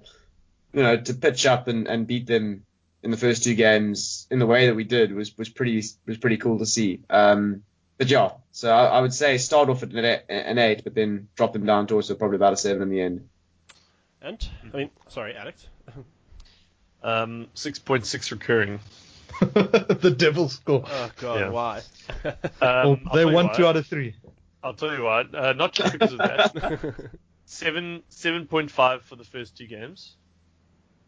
[0.73, 2.65] you know, to pitch up and, and beat them
[3.03, 6.19] in the first two games in the way that we did was was pretty was
[6.19, 7.01] pretty cool to see.
[7.11, 7.63] Um,
[8.01, 10.95] but yeah, so I, I would say start off at an eight, an eight, but
[10.95, 13.29] then drop them down to also probably about a seven in the end.
[14.23, 15.67] And I mean, sorry, Alex.
[17.03, 18.79] Um, six point six recurring.
[19.41, 20.85] the Devils score.
[20.87, 21.49] Oh God, Yeah.
[21.49, 21.81] won
[22.25, 23.53] Um, Well, they won why.
[23.55, 24.15] two out of three.
[24.63, 25.35] I'll tell you what.
[25.35, 27.11] Uh, not just because of that.
[27.47, 30.15] Seven seven point five for the first two games,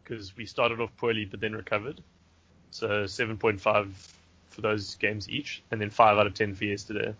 [0.03, 2.01] because we started off poorly but then recovered.
[2.71, 3.93] So seven point five
[4.53, 7.13] for those games each, and then five out of ten for yesterday.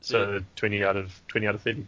[0.00, 0.38] So Yeah.
[0.56, 1.86] twenty out of twenty out of thirty.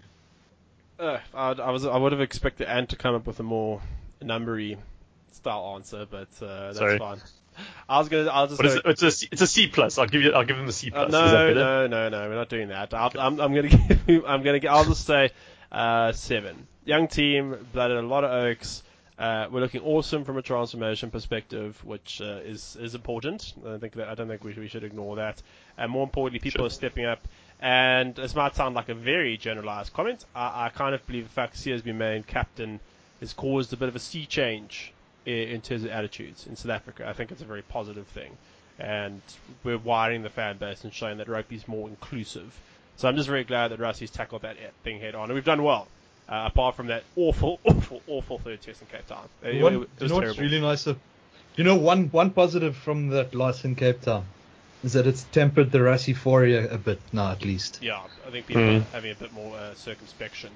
[0.99, 3.81] Uh, I'd, I was I would have expected Ant to come up with a more
[4.23, 4.79] numbery
[5.33, 6.99] style answer, but uh, that's Sorry.
[6.99, 7.19] fine.
[7.89, 8.29] I was gonna.
[8.31, 8.63] I was just.
[8.63, 8.93] What is go- it?
[8.93, 9.99] It's a C, it's a C plus.
[9.99, 10.33] I'll give you.
[10.33, 11.09] I'll give him the C Uh, plus.
[11.09, 12.29] is no, no, no, no.
[12.29, 12.93] We're not doing that.
[12.95, 13.69] I'll, I'm, I'm gonna
[14.07, 14.25] give.
[14.27, 14.61] I'm gonna.
[14.69, 15.31] I'll just say
[15.71, 16.67] uh, seven.
[16.85, 18.83] Young team, blooded a lot of oaks.
[19.19, 23.55] Uh, we're looking awesome from a transformation perspective, which uh, is is important.
[23.65, 25.41] I don't think that I don't think we, we should ignore that.
[25.79, 26.67] And more importantly, people Sure.
[26.67, 27.21] are stepping up.
[27.61, 30.25] And this might sound like a very generalized comment.
[30.35, 32.81] I, I kind of believe the fact Siya has been made captain
[33.21, 34.93] has caused a bit of a sea change
[35.25, 37.09] in, in terms of attitudes in South Africa.
[37.09, 38.37] I think it's a very positive thing.
[38.81, 39.23] and
[39.63, 42.53] we're widening the fan base and showing that rugby is more inclusive.
[42.97, 45.63] So I'm just very glad that Rassie's tackled that thing head on, and we've done
[45.63, 45.87] well.
[46.27, 49.77] Uh, apart from that awful, awful, awful third test in Cape Town, it, One, it-
[49.77, 50.87] it you was know what's really nice?
[50.87, 50.99] Of,
[51.57, 54.25] you know, one one positive from that loss in Cape Town
[54.83, 57.79] is that it's tempered the Rassifori a, a bit now, at least.
[57.83, 58.81] Yeah, I think people Mm.
[58.81, 60.51] are having a bit more uh, circumspection.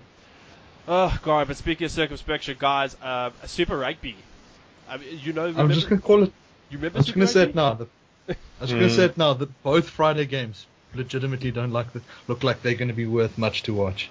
[0.87, 4.16] Oh god, but speaking of circumspection, guys, uh, Super Rugby.
[4.89, 6.33] I mean, you know, I'm just gonna call it.
[6.71, 7.75] you remember I'm just Super gonna say it now.
[7.75, 7.89] The,
[8.31, 9.35] I was gonna say it now.
[9.35, 10.64] That both Friday games
[10.95, 14.09] legitimately don't like the, look like they're going to be worth much to watch.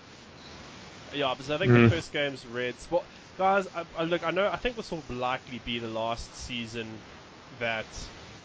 [1.18, 1.90] Yeah, because I think Mm.
[1.90, 2.88] the first game's Reds.
[2.92, 3.04] Well,
[3.40, 6.86] guys, I, I, look, I know, I think this will likely be the last season
[7.60, 7.86] that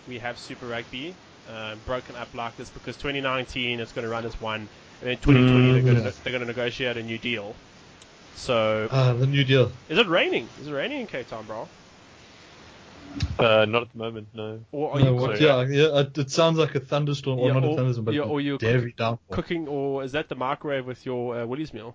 [0.09, 1.15] we have Super Rugby
[1.51, 4.69] uh, broken up like this because 2019 it's going to run as one,
[5.01, 6.13] and then 2020 they're going Mm.
[6.17, 7.55] to they're going to negotiate a new deal.
[8.37, 9.71] So, Ah, the new deal.
[9.91, 10.49] is it raining?
[10.63, 11.69] Is it raining in Cape Town, bro?
[13.39, 14.61] Uh, not at the moment, no.
[14.73, 17.49] Or are No, you what, cooking, yeah, yeah, it, it sounds like a thunderstorm, or
[17.49, 19.37] Yeah, not or- a thunderstorm, but yeah, or you're a heavy downpour.
[19.37, 21.95] cooking, or is that the microwave with your uh, Woolies meal?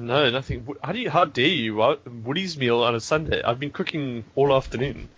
[0.00, 0.66] No, nothing.
[0.82, 1.10] How do you?
[1.10, 1.74] How dare you?
[2.24, 3.42] Woolies meal on a Sunday.
[3.42, 5.08] I've been cooking all afternoon.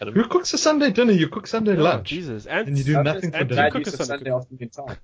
[0.00, 0.14] Adam.
[0.14, 1.12] Who cooks a Sunday dinner?
[1.12, 2.10] You cook Sunday Oh, lunch.
[2.10, 3.70] Jesus, and, And you do That's nothing for and dinner.
[3.70, 4.96] cook use us of Sunday Sunday afternoon time.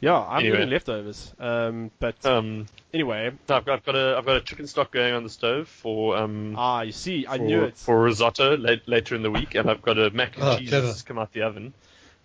[0.00, 0.58] yeah, I'm Anyway.
[0.58, 1.32] eating leftovers.
[1.38, 4.90] Um, but Um, anyway, no, I've got, I've got a I've got a chicken stock
[4.90, 7.76] going on the stove for um ah, you see, I for, knew it.
[7.76, 10.70] for risotto late, later in the week, and I've got a mac and Oh, cheese
[10.70, 10.88] clever.
[10.88, 11.72] that's come out the oven.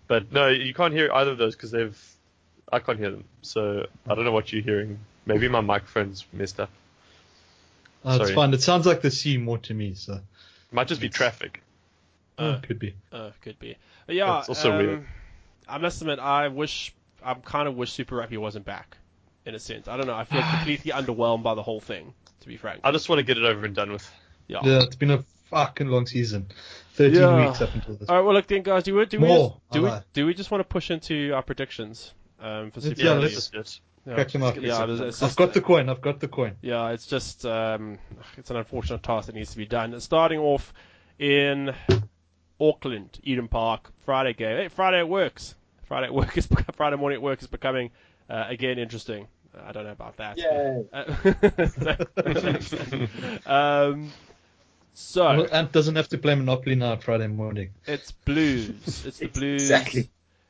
[0.08, 1.98] But no, you can't hear either of those because they've
[2.72, 3.24] I can't hear them.
[3.42, 4.98] So I don't know what you're hearing.
[5.26, 6.70] Maybe my microphone's messed up.
[8.04, 8.34] Oh, it's Sorry.
[8.34, 8.54] fine.
[8.54, 10.20] It sounds like the sea more to me, so It
[10.72, 11.62] might just be traffic.
[12.38, 12.94] Uh, it could be.
[13.12, 13.76] Uh, could be.
[14.06, 15.06] But yeah, That's also um, weird.
[15.68, 18.96] I must admit, I wish, I kind of wish Super Rugby wasn't back.
[19.46, 20.14] In a sense, I don't know.
[20.14, 22.14] I feel completely underwhelmed by the whole thing.
[22.40, 22.80] To be frank.
[22.84, 24.10] I just want to get it over and done with.
[24.48, 24.60] Yeah.
[24.62, 26.46] Yeah, it's been a fucking long season.
[26.94, 27.46] 13 Yeah.
[27.46, 28.08] weeks up until this.
[28.08, 28.22] All right.
[28.24, 28.82] Well, look, then, guys.
[28.84, 29.50] Do we do we More.
[29.50, 30.04] just, do we Alright.
[30.14, 33.22] do we just want to push into our predictions um, for Let's- Super yeah, Rugby?
[33.24, 33.80] let's- Yes.
[34.06, 34.56] Yeah, Crack them up.
[34.56, 35.88] yeah, it's, it's I've got the coin.
[35.90, 36.56] I've got the coin.
[36.62, 37.98] Yeah, it's just um,
[38.38, 39.98] it's an unfortunate task that needs to be done.
[40.00, 40.72] Starting off
[41.18, 41.74] in
[42.58, 44.56] Auckland, Eden Park, Friday game.
[44.56, 45.54] Hey, Friday it works.
[45.84, 47.90] Friday at work is Friday morning at work is becoming
[48.30, 49.26] uh, again interesting.
[49.66, 50.38] I don't know about that.
[50.38, 50.84] Yay.
[53.46, 53.50] Uh,
[53.90, 54.12] um,
[54.94, 57.70] so Well, Ant doesn't have to play Monopoly now Friday morning.
[57.86, 59.04] it's Blues.
[59.04, 59.62] It's the Blues.
[59.62, 60.08] Exactly.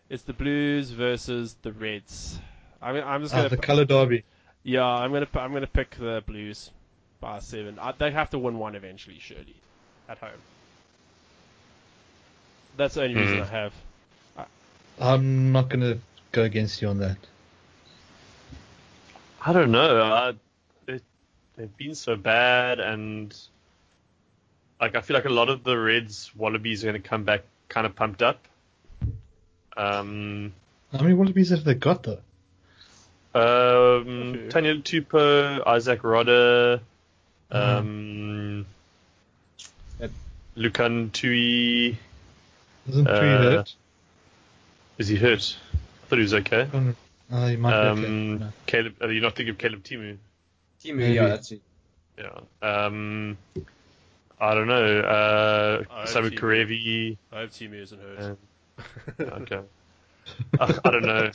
[0.09, 2.39] It's the Blues versus the Reds.
[2.83, 4.25] I mean, I'm just Ah, gonna the colour derby.
[4.63, 6.71] Yeah, I'm gonna I'm gonna pick the Blues
[7.21, 7.79] by seven.
[7.79, 9.57] I, they have to win one eventually, surely,
[10.09, 10.31] at home.
[12.77, 13.43] That's the only reason Hmm.
[13.43, 13.73] I have.
[15.01, 15.99] I'm not going to
[16.33, 17.17] go against you on that.
[19.41, 20.03] I don't know.
[20.03, 20.35] I,
[20.85, 21.01] they,
[21.57, 23.35] they've been so bad, and
[24.79, 27.45] like I feel like a lot of the Reds Wallabies are going to come back
[27.69, 28.47] kind of pumped up.
[29.77, 30.53] Um,
[30.93, 32.21] How many Wallabies have they got, though?
[33.35, 34.49] Um, few.
[34.51, 36.81] Tanya Tupou, Izack Rodda,
[37.51, 38.67] um,
[40.01, 40.11] Yep.
[40.57, 41.97] Lukhan Tui.
[42.89, 43.75] Isn't Tree Uh, hurt?
[44.99, 45.57] Is he hurt?
[45.73, 46.69] I thought he was okay.
[47.33, 48.07] Oh, he might be okay.
[48.07, 48.53] Um, No.
[48.67, 50.17] Caleb, are you not thinking of Caleb Timu?
[50.83, 51.15] Timu, Maybe.
[51.15, 51.61] yeah, that's it.
[52.19, 52.41] Yeah.
[52.63, 53.39] Um,
[54.41, 55.01] I don't know.
[55.01, 56.39] Uh, I hope Samu Timu.
[56.39, 57.17] Kerevi.
[57.33, 58.21] I hope Timu isn't hurt.
[58.21, 58.37] Um,
[59.43, 59.61] okay.
[60.59, 61.31] I, I don't know.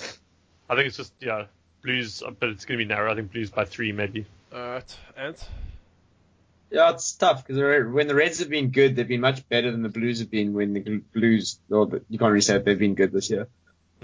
[0.69, 1.45] I think it's just yeah,
[1.85, 3.11] Blues, but it's gonna be narrow.
[3.11, 4.25] I think Blues by three maybe.
[4.53, 5.47] Alright, Ant.
[6.71, 7.61] Yeah, it's tough because
[7.93, 10.53] when the Reds have been good, they've been much better than the Blues have been.
[10.53, 13.47] When the Blues, or the, you can't really say that they've been good this year.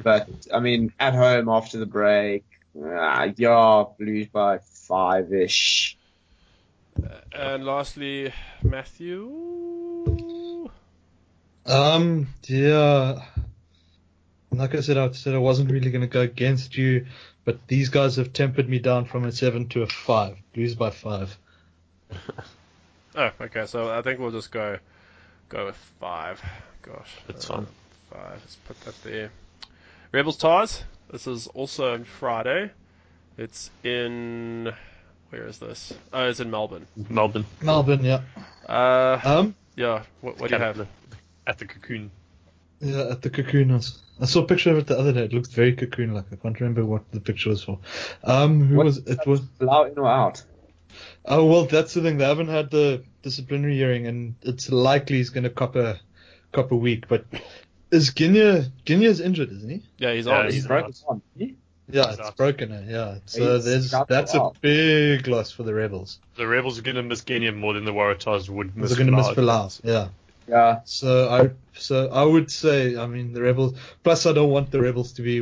[0.01, 2.45] But I mean, at home after the break,
[2.82, 5.97] ah, yeah, Blues by five ish.
[7.34, 8.32] And lastly,
[8.63, 10.69] Matthew.
[11.65, 13.23] Um, yeah.
[14.51, 17.05] Like I said, I said I wasn't really going to go against you,
[17.45, 20.37] but these guys have tempered me down from a seven to a five.
[20.55, 21.37] Lose by five.
[23.13, 23.65] Oh, okay.
[23.65, 24.77] So I think we'll just go
[25.49, 26.41] go with five.
[26.81, 27.67] Gosh, That's uh, fine.
[28.09, 28.39] Five.
[28.41, 29.31] Let's put that there.
[30.13, 30.83] Rebels Tahs.
[31.11, 32.71] This is also on Friday.
[33.37, 34.73] It's in
[35.29, 35.93] where is this?
[36.13, 36.87] Oh, it's in Melbourne.
[37.09, 37.45] Melbourne.
[37.61, 38.21] Melbourne, yeah.
[38.67, 40.03] Uh, Um, yeah.
[40.21, 40.87] What, what do you have?
[41.47, 42.11] At the cocoon.
[42.79, 43.81] yeah, at the cocoon.
[44.22, 45.24] I s- I saw a picture of it the other day.
[45.24, 46.26] It looked very cocoon-like.
[46.32, 47.80] I can't remember what the picture was for.
[48.24, 49.19] Um, who What- was it?
[49.26, 50.43] Was Allow in or out?
[51.26, 52.17] oh well, that's the thing.
[52.17, 55.99] They haven't had the disciplinary hearing, and it's likely he's going to cop a
[56.51, 57.07] cop a week.
[57.07, 57.26] But
[57.91, 59.84] is Genia Genia's injured, isn't he?
[59.97, 60.45] Yeah, he's Yeah, on.
[60.45, 61.22] he's He's He's broken his arm.
[61.36, 61.47] Yeah,
[62.07, 62.38] He's it's out.
[62.38, 62.72] broken.
[62.72, 66.19] uh, Yeah, so He's there's that's a a big loss for the rebels.
[66.36, 69.17] The Rebels are gonna miss Genia more than the Waratahs would miss They're going to
[69.17, 69.36] miss Falau.
[69.67, 69.82] Falau.
[69.84, 70.07] Yeah.
[70.47, 70.80] Yeah.
[70.86, 73.78] So I so I would say I mean the rebels.
[74.03, 75.41] Plus I don't want the rebels to be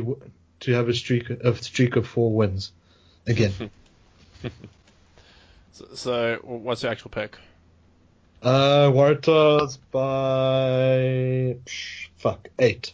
[0.60, 2.72] to have a streak a streak of four wins
[3.26, 3.52] again.
[5.72, 7.36] So, so what's your actual pick?
[8.42, 12.92] uh, Waratahs by psh, fuck eight.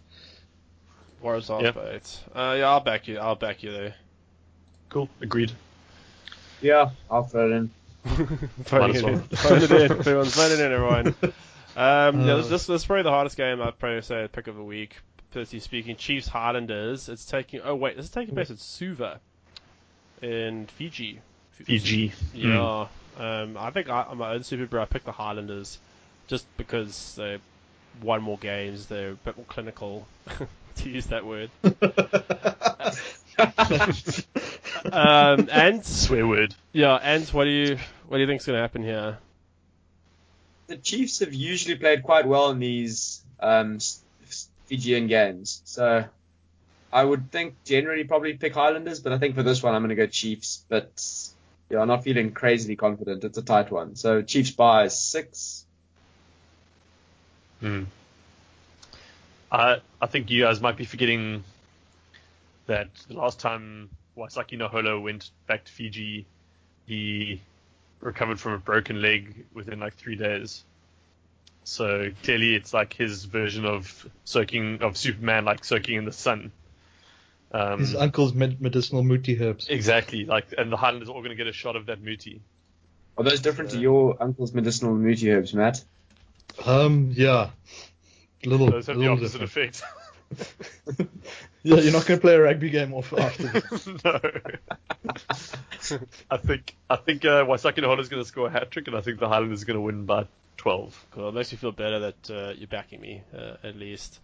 [1.20, 1.70] Warriors off Yeah.
[1.72, 2.20] by eight.
[2.34, 3.18] Uh, yeah, I'll back you.
[3.18, 3.94] I'll back you there.
[4.88, 5.08] Cool.
[5.20, 5.52] Agreed.
[6.62, 7.70] Yeah, I'll throw it in.
[8.64, 9.14] Phone it well.
[9.14, 9.20] in.
[9.22, 9.90] Phone it in.
[9.92, 11.14] Everyone's phone it in, everyone.
[11.76, 14.56] Um, yeah, this, this, this is probably the hardest game I'd probably say pick of
[14.56, 14.96] the week.
[15.30, 17.10] Personally speaking, Chiefs Highlanders.
[17.10, 17.60] It's taking.
[17.62, 19.20] Oh wait, this is taking place at Suva
[20.22, 21.20] in Fiji.
[21.52, 22.12] Fiji.
[22.32, 22.86] Yeah.
[23.18, 25.78] Um, I think I, on my own Super Bowl, I picked the Highlanders
[26.26, 27.38] just because they
[28.02, 28.86] won more games.
[28.86, 30.06] They're a bit more clinical,
[30.76, 31.50] to use that word.
[34.92, 36.54] um, and Swear word.
[36.72, 39.18] yeah, and what do you what do you think's going to happen here?
[40.66, 43.78] The Chiefs have usually played quite well in these um,
[44.66, 46.04] Fijian games, so
[46.92, 49.90] I would think generally probably pick Highlanders, but I think for this one I'm going
[49.90, 50.64] to go Chiefs.
[50.68, 50.90] But
[51.70, 53.24] yeah, I'm not feeling crazily confident.
[53.24, 55.64] It's a tight one, so Chiefs by six.
[57.60, 57.84] Hmm.
[59.50, 61.44] I I think you guys might be forgetting
[62.66, 66.26] that the last time Waisake Naholo went back to Fiji,
[66.86, 67.40] he
[68.06, 70.64] recovered from a broken leg within like three days.
[71.64, 76.52] So clearly, it's like his version of soaking of Superman, like soaking in the sun.
[77.52, 79.68] Um, His uncle's med- medicinal muti herbs.
[79.68, 82.40] exactly, like, and the Highlanders are all going to get a shot of that muti.
[83.18, 85.82] Are those different to your uncle's medicinal muti herbs, Matt?
[86.64, 87.50] Um, yeah,
[88.44, 89.76] little, Those have the little opposite different.
[89.76, 89.82] effect.
[91.66, 93.88] Yeah, you're not going to play a rugby game off after this.
[94.04, 94.20] no.
[96.30, 98.96] I think I think uh, Waisake Naholo is going to score a hat trick, and
[98.96, 101.06] I think the Highlanders are going to win by 12.
[101.10, 101.28] Cool.
[101.30, 104.20] It makes me feel better that uh, you're backing me uh, at least.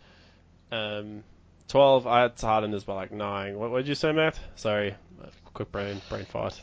[0.70, 1.24] Um,
[1.66, 2.06] Twelve.
[2.06, 3.58] I had Highlanders by like nine.
[3.58, 4.38] What, what did you say, Matt?
[4.54, 6.62] Sorry, uh, quick brain brain fart.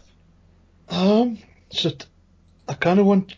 [0.88, 1.40] Um,
[1.74, 2.06] shit.
[2.70, 3.36] I kind of want.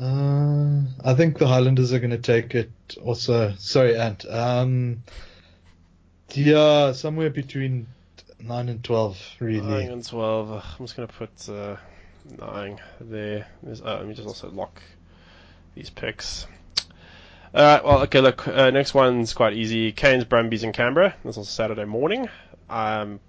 [0.00, 2.70] Uh, I think the Highlanders are going to take it.
[3.02, 4.24] Also, sorry, Ant.
[4.30, 5.02] Um,
[6.32, 7.86] yeah, somewhere between
[8.40, 9.60] nine and twelve, really.
[9.60, 10.50] Nine and twelve.
[10.50, 11.76] I'm just gonna put uh,
[12.38, 13.48] nine there.
[13.62, 14.80] There's, uh, let me just also lock
[15.74, 16.46] these picks.
[17.54, 19.90] Alright, well, okay, look, uh, next one's quite easy.
[19.92, 21.14] Canes, Brumbies, in Canberra.
[21.24, 22.28] This is Saturday morning.
[22.68, 23.20] Um,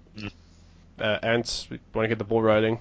[1.00, 2.78] uh, Ants, we want to get the ball rolling.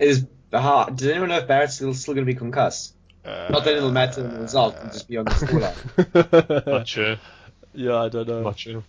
[0.00, 0.26] Is
[0.56, 2.94] uh, does anyone know if Barrett's still, still going to be concussed?
[3.24, 6.66] Uh, Not that it'll matter in the result, it'll just be on the scoreline.
[6.66, 7.16] Not sure.
[7.74, 8.42] yeah, I don't know.
[8.42, 8.84] Not sure.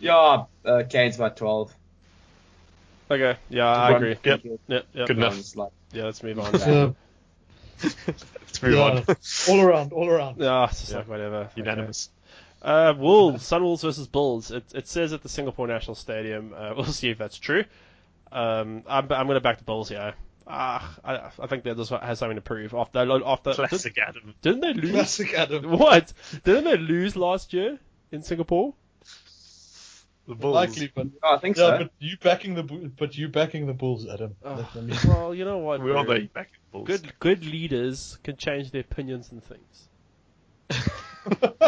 [0.00, 1.74] Yeah, uh, Canes by 12.
[3.10, 4.16] Okay, yeah, I One- agree.
[4.24, 4.40] Yep.
[4.44, 5.06] Yep, yep.
[5.08, 5.56] Good enough.
[5.56, 6.52] Like- Yeah, let's move on.
[6.54, 6.90] Yeah,
[7.82, 8.80] Let's move yeah.
[8.80, 9.04] on.
[9.48, 10.36] all around, all around.
[10.40, 10.98] Yeah, it's just Yeah.
[10.98, 11.36] like whatever.
[11.36, 11.52] Okay.
[11.56, 12.10] Unanimous.
[12.60, 14.50] Uh, Wolves, Sunwolves versus Bulls.
[14.50, 16.52] It, it says at the Singapore National Stadium.
[16.56, 17.64] Uh, we'll see if that's true.
[18.32, 20.14] Um, I'm, I'm going to back the Bulls here.
[20.50, 22.72] Ah, I, I think that this one has something to prove.
[22.74, 24.34] After, after Classic Adam.
[24.40, 24.92] did, not they lose?
[24.92, 25.70] Classic Adam.
[25.78, 26.12] What?
[26.44, 27.78] Didn't they lose last year
[28.10, 28.74] in Singapore?
[30.26, 30.54] The Bulls.
[30.54, 31.78] Likely, but Yeah, I think yeah, so.
[31.78, 34.36] but you backing the but you backing the Bulls, Adam.
[34.42, 34.98] Oh, That's what I mean.
[35.06, 35.82] well, you know what?
[35.82, 36.14] We are bro?
[36.18, 36.86] the back in the Bulls.
[36.86, 39.88] Good, good leaders can change their opinions and things.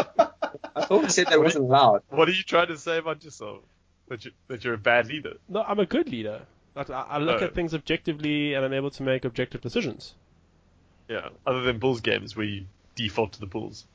[0.75, 2.03] I thought we said that wasn't allowed.
[2.09, 3.63] What are you trying to say about yourself?
[4.09, 5.33] That, you, that you're a bad leader?
[5.47, 6.41] No, I'm a good leader.
[6.75, 7.45] Like, I, I look Oh.
[7.45, 10.13] at things objectively and I'm able to make objective decisions.
[11.09, 11.29] Yeah.
[11.45, 12.65] Other than Bulls games where you
[12.95, 13.85] default to the Bulls.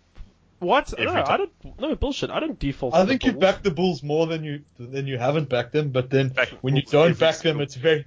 [0.59, 0.93] What?
[0.99, 1.81] Every no, I don't.
[1.81, 2.31] No bullshit.
[2.31, 2.95] I don't default.
[2.95, 3.41] I to think the you Bulls.
[3.41, 6.77] back the Bulls more than you than you haven't backed them, but then Back when
[6.77, 8.07] you don't every back them, it's very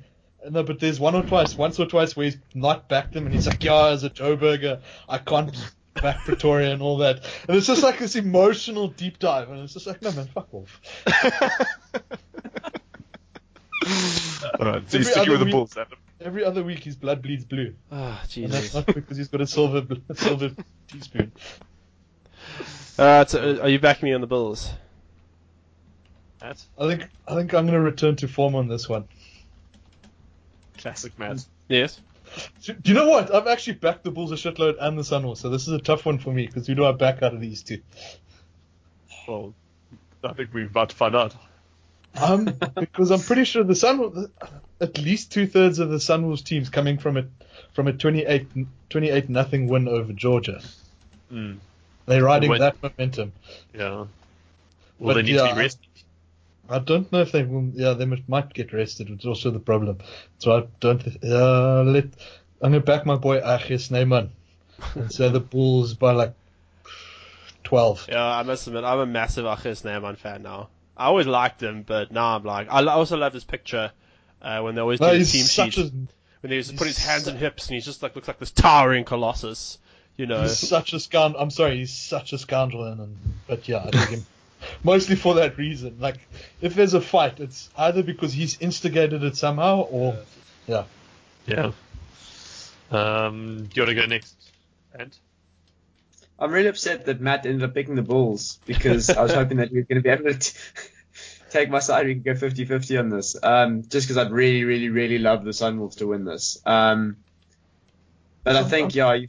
[0.50, 0.64] no.
[0.64, 3.46] But there's one or twice, once or twice where he's not backed them, and he's
[3.46, 5.56] like, "Yeah, as a Joe Burger, I can't
[6.02, 9.74] back Pretoria and all that." And it's just like this emotional deep dive, and it's
[9.74, 10.82] just like, no man, fuck off.
[14.44, 15.98] Alright, so Every you're sticking other with the week- Bulls, Adam.
[16.22, 19.48] Every other week, his blood bleeds blue, Ah, and that's not because he's got a
[19.48, 20.52] silver bl- silver
[20.90, 21.32] teaspoon.
[22.98, 24.70] Uh, so, uh, are you backing me on the Bulls?
[26.42, 26.62] Matt?
[26.78, 29.06] I think I think I'm gonna return to form on this one.
[30.78, 31.46] Classic Matt.
[31.70, 32.02] Yes.
[32.64, 33.34] Do do you know what?
[33.34, 36.06] I've actually backed the Bulls a shitload and the Sunwolves, so this is a tough
[36.06, 37.80] one for me because who do I back out of these two?
[39.28, 39.54] Well,
[40.24, 41.34] I think we're about to find out.
[42.22, 42.46] Um,
[42.80, 44.32] because I'm pretty sure the Sun,
[44.82, 47.26] at least two thirds of the Sunwolves teams coming from a
[47.74, 48.48] from a 28,
[48.90, 50.62] 28 nothing win over Georgia.
[51.32, 51.58] Mm,
[52.08, 53.32] They're riding When- that momentum.
[53.74, 53.90] yeah.
[53.90, 54.08] Well,
[55.00, 55.86] But they need yeah, to be rested.
[56.70, 57.72] I don't know if they will.
[57.74, 60.00] Yeah, they might get rested, which is also the problem.
[60.40, 61.02] So I don't.
[61.24, 62.06] Uh, let
[62.62, 64.32] I'm gonna back my boy RG Snyman.
[64.96, 66.34] and so the Bulls by like
[67.64, 68.08] 12.
[68.10, 70.70] Yeah, I must admit, I'm a massive RG Snyman fan now.
[71.00, 73.92] I always liked him, but now I'm like, I also love his picture
[74.42, 75.86] uh, when they always do No, the team such sheet.
[75.86, 75.92] a
[76.42, 78.28] when he was he's put his hands su- in hips and he just like looks
[78.28, 79.78] like this towering colossus,
[80.18, 80.42] you know.
[80.42, 81.42] he's such a scoundrel.
[81.42, 84.26] I'm sorry, he's such a scoundrel, and, and but yeah, I dig him
[84.84, 85.98] mostly for that reason.
[86.00, 86.20] Like,
[86.62, 90.18] if there's a fight, it's either because he's instigated it somehow, or
[90.68, 90.84] yeah.
[91.48, 91.72] Yeah.
[92.92, 94.36] Um, do you want to go next?
[94.98, 95.16] And
[96.40, 99.72] I'm really upset that Matt ended up picking the Bulls because I was hoping that
[99.72, 100.58] we were going to be able to t-
[101.50, 102.08] take my side.
[102.08, 103.36] We could go 50-50 on this.
[103.42, 106.62] Um, just because I'd really, really, really love the Sunwolves to win this.
[106.66, 107.18] Um,
[108.44, 109.20] but I think yeah,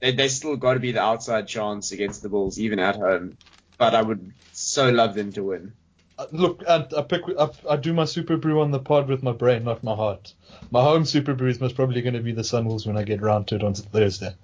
[0.00, 3.36] they they still got to be the outside chance against the Bulls, even at home.
[3.78, 5.72] But I would so love them to win.
[6.18, 7.22] Uh, Look, and I pick.
[7.38, 10.34] I, I do my Superbru on the pod with my brain, not my heart.
[10.70, 13.48] My home Superbru is most probably going to be the Sunwolves when I get round
[13.48, 14.34] to it on Thursday.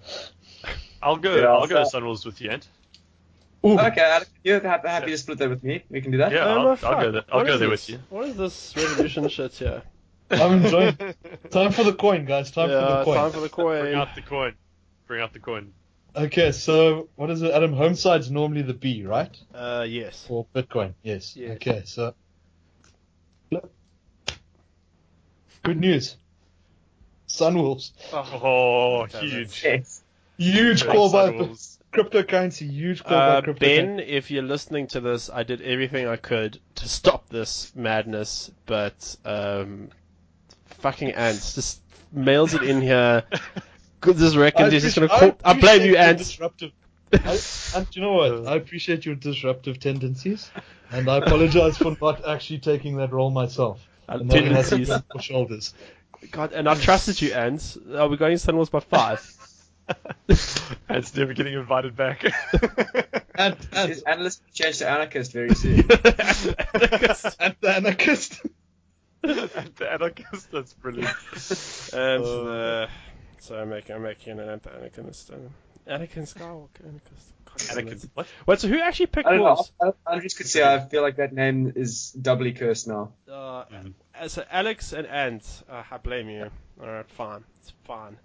[1.04, 1.36] I'll go.
[1.36, 2.66] Yeah, I'll go so- Sunwolves with you, Ant.
[3.66, 5.84] Ooh, Okay, Alex, you're happy, happy to split that with me.
[5.88, 6.32] We can do that.
[6.32, 7.22] Yeah, Oh, I'll, I'll go there.
[7.32, 7.88] I'll What go there this?
[7.88, 8.02] with you.
[8.10, 9.82] What is this revolution shit here?
[10.30, 10.96] I'm enjoying.
[11.50, 12.50] Time for the coin, guys.
[12.50, 13.16] Time yeah, for the coin.
[13.16, 13.80] time for the coin.
[13.82, 14.54] Bring out the coin.
[15.06, 15.72] Bring out the coin.
[16.16, 17.52] Okay, so what is it?
[17.52, 19.34] Adam, home side's normally the B, right?
[19.54, 20.24] Uh, yes.
[20.28, 21.34] For Bitcoin, yes.
[21.34, 21.52] Yes.
[21.56, 22.14] Okay, so
[25.62, 26.16] good news.
[27.28, 29.64] Sunwolves, Oh, Okay, huge.
[30.36, 31.30] Huge Big call by
[31.92, 32.68] cryptocurrency.
[32.70, 33.58] Huge call Uh, by cryptocurrency.
[33.58, 38.50] ben, if you're listening to this, I did everything I could to stop this madness,
[38.66, 39.90] but um,
[40.66, 41.80] fucking ants just
[42.12, 43.22] mails it in here.
[44.06, 45.34] This reckons he's just gonna call.
[45.42, 46.28] I blame you, ants.
[46.28, 46.72] Disruptive.
[47.10, 47.38] I,
[47.74, 48.46] and you know what?
[48.46, 50.50] I appreciate your disruptive tendencies,
[50.90, 53.80] and I apologize for not actually taking that role myself.
[54.08, 54.90] And tendencies.
[55.10, 55.72] for shoulders.
[56.30, 57.78] God, and I trusted you, ants.
[57.96, 59.20] Are we going Sunwolves by five?
[60.88, 62.24] Ant's never getting invited back.
[63.36, 65.78] And and, This analyst changed to anarchist very soon.
[65.80, 68.40] and the anarchist.
[69.24, 71.12] and the anarchist, that's brilliant.
[71.92, 72.86] And Uh,
[73.40, 75.32] so I'm making, I'm making an anarchist.
[75.32, 77.32] Uh, Anakin Skywalker, anarchist.
[77.44, 77.98] God damn it.
[77.98, 78.26] Anakin, what?
[78.46, 79.40] Wait, so who actually picked I don't.
[79.40, 79.72] Wolves?
[80.10, 83.14] Andrews could say I feel like that name is doubly cursed now.
[83.28, 83.64] Uh,
[84.14, 86.50] uh, so Alex and Ant, uh, I blame you.
[86.80, 87.42] Alright, fine.
[87.62, 88.16] It's fine.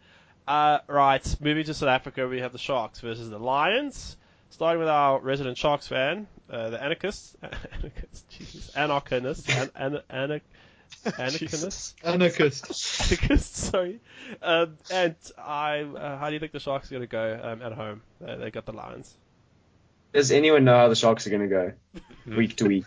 [0.50, 4.18] Uh, right, moving to South Africa, we have the Sharks versus the Lions.
[4.50, 10.42] Starting with our resident Sharks fan, uh, the anarchist, anarchist, Jesus, anarchist, an, an, an,
[11.20, 12.72] anarchist, Anarchist.
[12.72, 14.00] anarchist, sorry.
[14.42, 17.62] Um, and I, uh, how do you think the Sharks are going to go um,
[17.62, 18.02] at home?
[18.28, 19.16] Uh, they got the Lions.
[20.14, 21.74] Does anyone know how the Sharks are going to go
[22.26, 22.86] week to week?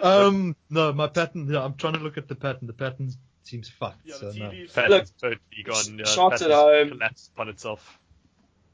[0.00, 1.52] Um, no, my pattern.
[1.52, 2.66] Yeah, I'm trying to look at the pattern.
[2.66, 3.12] The pattern
[3.48, 4.10] seems fucked.
[4.10, 4.50] so no.
[4.74, 6.00] Pattern's Look, totally gone.
[6.00, 6.98] Uh, shots at pattern's home.
[6.98, 7.98] collapsed upon itself.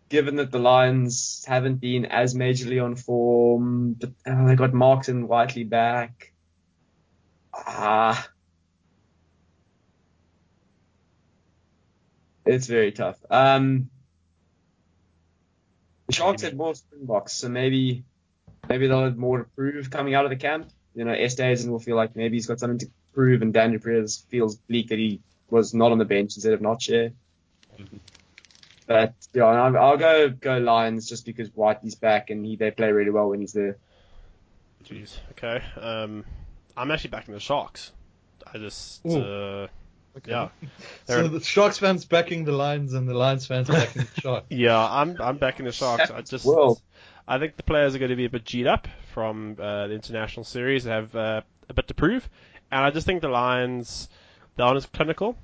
[0.09, 5.27] Given that the Lions haven't been as majorly on form, but uh, they got Martin
[5.27, 6.33] Whiteley back.
[7.55, 8.29] Ah.
[12.45, 13.17] It's very tough.
[13.31, 13.89] Um,
[16.07, 18.05] the Sharks had more Springboks, so maybe
[18.69, 20.69] maybe they'll have more to prove coming out of the camp.
[20.95, 23.79] You know, Estays will feel like maybe he's got something to prove, and Dan du
[23.79, 27.13] Preez feels bleak that he was not on the bench instead of not share.
[28.87, 32.93] But yeah, I'll, I'll go go Lions just because Whitey's back and he, they play
[32.93, 33.79] really well when he's there.
[34.85, 35.17] Jeez.
[35.31, 35.63] Okay.
[35.81, 36.25] Um,
[36.77, 37.93] I'm actually backing the Sharks.
[38.53, 39.69] I just, uh,
[40.17, 40.31] Okay.
[40.31, 40.49] yeah.
[41.07, 44.47] So the Sharks fans backing the Lions and the Lions fans backing the Sharks.
[44.51, 46.11] Yeah, I'm I'm backing the Sharks.
[46.11, 46.81] I just World.
[47.27, 49.95] I think the players are going to be a bit G'd up from uh, the
[49.95, 50.85] international series.
[50.85, 51.41] They have uh,
[51.71, 52.29] a bit to prove,
[52.71, 54.09] and I just think the Lions
[54.57, 55.37] they aren't as clinical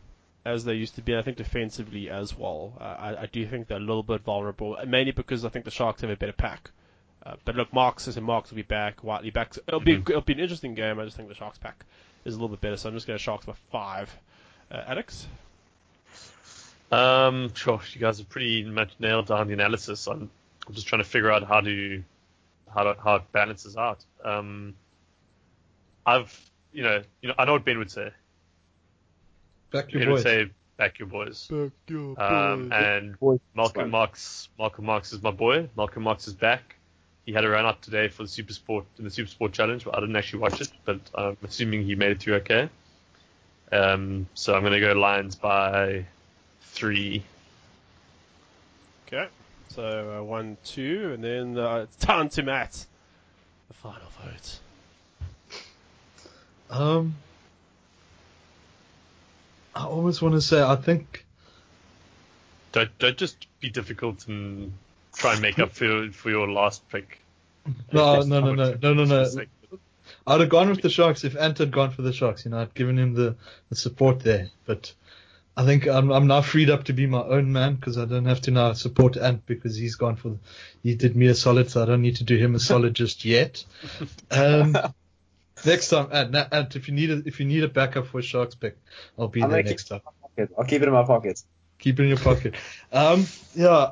[0.44, 1.16] as they used to be.
[1.16, 2.72] I think defensively as well.
[2.80, 5.70] Uh, I, I do think they're a little bit vulnerable, mainly because I think the
[5.70, 6.70] Sharks have a better pack.
[7.24, 9.00] Uh, but look, Marx is Marx will be back.
[9.00, 9.54] Whiteley back.
[9.66, 10.98] It'll be it'll be an interesting game.
[10.98, 11.84] I just think the Sharks pack
[12.24, 14.10] is a little bit better, so I'm just going to Sharks by five.
[14.70, 15.26] Uh, Alex.
[16.90, 20.06] Um, gosh, you guys have pretty much nailed down the analysis.
[20.08, 20.30] I'm,
[20.66, 22.02] I'm just trying to figure out how to
[22.74, 24.04] how to, how it balances out.
[24.24, 24.74] Um,
[26.06, 28.10] I've you know you know I know what Ben would say.
[29.70, 31.46] Back your Ben would say back your boys.
[31.46, 33.90] Back your Um, and Boys, Malcolm fine.
[33.90, 35.68] Marx Malcolm Marx is my boy.
[35.76, 36.76] Malcolm Marx is back.
[37.26, 39.84] He had a run up today for the Super Sport in the Super Sport Challenge,
[39.84, 40.72] but I didn't actually watch it.
[40.84, 42.68] But I'm assuming he made it through okay.
[43.70, 46.06] Um, so I'm going to go Lions by
[46.62, 47.22] three.
[49.06, 49.28] Okay.
[49.68, 52.86] So uh, one, two, and then uh, it's down to Matt.
[53.68, 54.59] The final vote.
[56.70, 57.16] Um,
[59.74, 61.24] I always want to say I think
[62.72, 64.72] Don't don't just be difficult and
[65.14, 67.18] try and make up for for your last pick.
[67.92, 69.44] No, no, no, no, no, no, no.
[70.26, 72.44] I'd have gone with the Sharks if Ant had gone for the Sharks.
[72.44, 73.36] You know, I'd given him the,
[73.68, 74.48] the support there.
[74.64, 74.92] But
[75.56, 78.24] I think I'm, I'm now freed up to be my own man because I don't
[78.24, 80.30] have to now support Ant because he's gone for.
[80.30, 80.38] the,
[80.82, 83.24] He did me a solid, so I don't need to do him a solid just
[83.24, 83.64] yet.
[84.30, 84.76] Um,
[85.64, 88.18] next time, and, na- Ant, if you need a, if you need a backup for
[88.18, 88.76] a Sharks pick,
[89.18, 90.00] I'll be I'll there next time.
[90.56, 91.42] I'll keep it in my pocket.
[91.78, 92.54] Keep it in your pocket.
[92.92, 93.90] Um, yeah,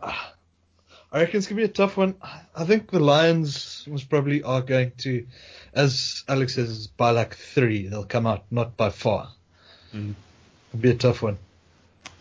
[1.12, 2.14] I reckon it's gonna be a tough one.
[2.54, 5.26] I think the Lions most probably are going to,
[5.74, 9.32] as Alex says, by like three they'll come out, not by far.
[9.94, 10.14] Mhm.
[10.72, 11.38] It'll be a tough one.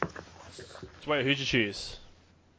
[0.02, 1.98] So wait, who'd you choose?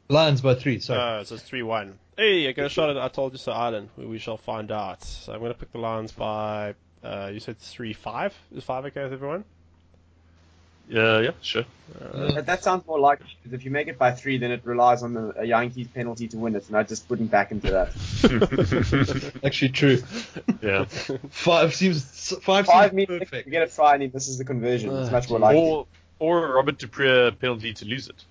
[0.09, 0.80] Lions by three.
[0.80, 1.01] Sorry.
[1.01, 1.99] Oh, so it's 3 1.
[2.19, 3.91] Hey, I got a shot at I told you so, Ireland.
[3.97, 5.05] We, we shall find out.
[5.05, 8.35] So I'm going to pick the lines by, uh, you said 3 5?
[8.57, 9.45] Is 5 okay with everyone?
[10.89, 11.64] Yeah, yeah, sure.
[12.12, 15.03] But that sounds more likely because if you make it by three, then it relies
[15.03, 19.41] on the, a Jantjies penalty to win it, and I just wouldn't back into that.
[19.45, 20.03] Actually, true.
[20.62, 20.85] yeah.
[21.29, 24.91] Five seems five, Five seems means you get a try and he misses the conversion.
[24.97, 25.61] It's Uh, much more likely.
[25.61, 25.87] Or
[26.21, 28.25] or Robert du Preez penalty to lose it,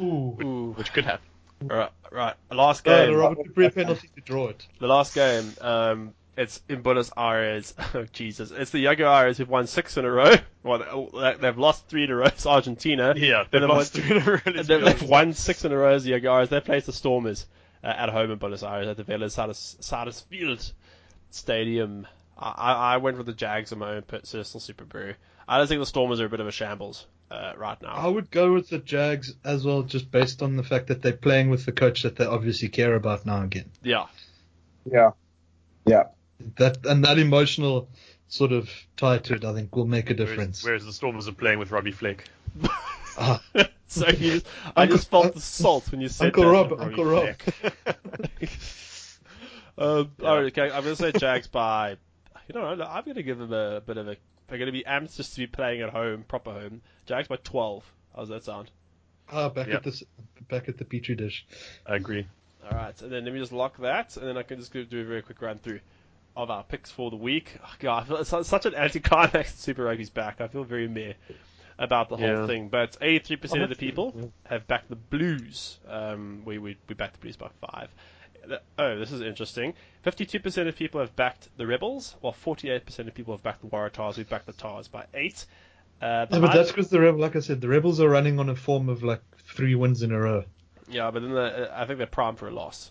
[0.00, 0.38] Ooh.
[0.42, 0.74] Ooh.
[0.78, 1.26] which could happen.
[1.68, 2.34] Right, right.
[2.50, 3.12] Last game.
[3.12, 4.66] the Robert du Preez penalty to draw it.
[4.78, 7.74] The last game, um, it's in Buenos Aires.
[7.94, 8.50] Oh, Jesus.
[8.50, 10.34] It's the Jaguares who've won six in a row.
[10.64, 12.26] Well, they- they've lost three in a row.
[12.26, 13.14] It's Argentina.
[13.16, 14.38] Yeah, Then they've they've lost won- three in a row.
[14.46, 15.10] And let's they've, be they've honest.
[15.10, 16.48] won six in a row as the Jaguars.
[16.50, 17.46] They placed the Stormers
[17.82, 20.72] uh, at home in Buenos Aires at the Vélez Sarsfield Field
[21.30, 22.06] Stadium.
[22.38, 25.14] I, I I went with the Jags in my own personal Superbru.
[25.48, 27.94] I don't think the Stormers are a bit of a shambles uh, right now.
[27.94, 31.12] I would go with the Jags as well, just based on the fact that they're
[31.12, 33.70] playing with the coach that they obviously care about now again.
[33.82, 34.06] Yeah.
[34.84, 35.12] Yeah.
[35.86, 36.04] Yeah.
[36.56, 37.88] That and that emotional
[38.28, 40.62] sort of tie to it, I think, will make a difference.
[40.64, 42.24] whereas the Stormers are playing with Robbie Fleck.
[43.18, 43.42] Ah,
[43.88, 46.80] so you just, I Uncle- just felt the salt when you said Uncle that, Rob,
[46.80, 47.36] Uncle Rob.
[47.36, 47.74] Fleck.
[49.78, 50.28] um, Yeah.
[50.28, 51.96] all right, okay, I'm going to say Jags by.
[52.48, 54.16] You know, I'm going to give them a bit of a.
[54.52, 56.82] They're going to be amped just to be playing at home, proper home.
[57.06, 57.90] Jags by 12.
[58.14, 58.70] How's that sound?
[59.32, 59.76] ah, back Yep.
[59.76, 60.06] at the
[60.50, 61.46] back at the petri dish.
[61.86, 62.26] I agree.
[62.62, 64.82] All right, and then let me just lock that, and then I can just do
[65.00, 65.80] a very quick run through
[66.36, 67.56] of our picks for the week.
[67.64, 69.58] Oh, God, I feel it's such an anticlimax.
[69.58, 70.42] Super Rugby's back.
[70.42, 71.14] I feel very meh
[71.78, 72.46] about the whole Yeah.
[72.46, 72.68] thing.
[72.68, 74.24] But 83% Oh, of the people yeah.
[74.50, 75.78] have backed the Blues.
[75.88, 77.88] Um, we we we backed the Blues by five.
[78.78, 79.74] Oh, this is interesting.
[80.04, 84.16] 52% of people have backed the Rebels, while 48% of people have backed the Waratahs.
[84.16, 85.44] We've backed the Tahs by eight.
[86.00, 88.08] Uh, the Yeah, but high- that's because the rebel, like I said, the rebels are
[88.08, 90.44] running on a form of like three wins in a row.
[90.88, 92.90] yeah, but then the, uh, I think they're primed for a loss.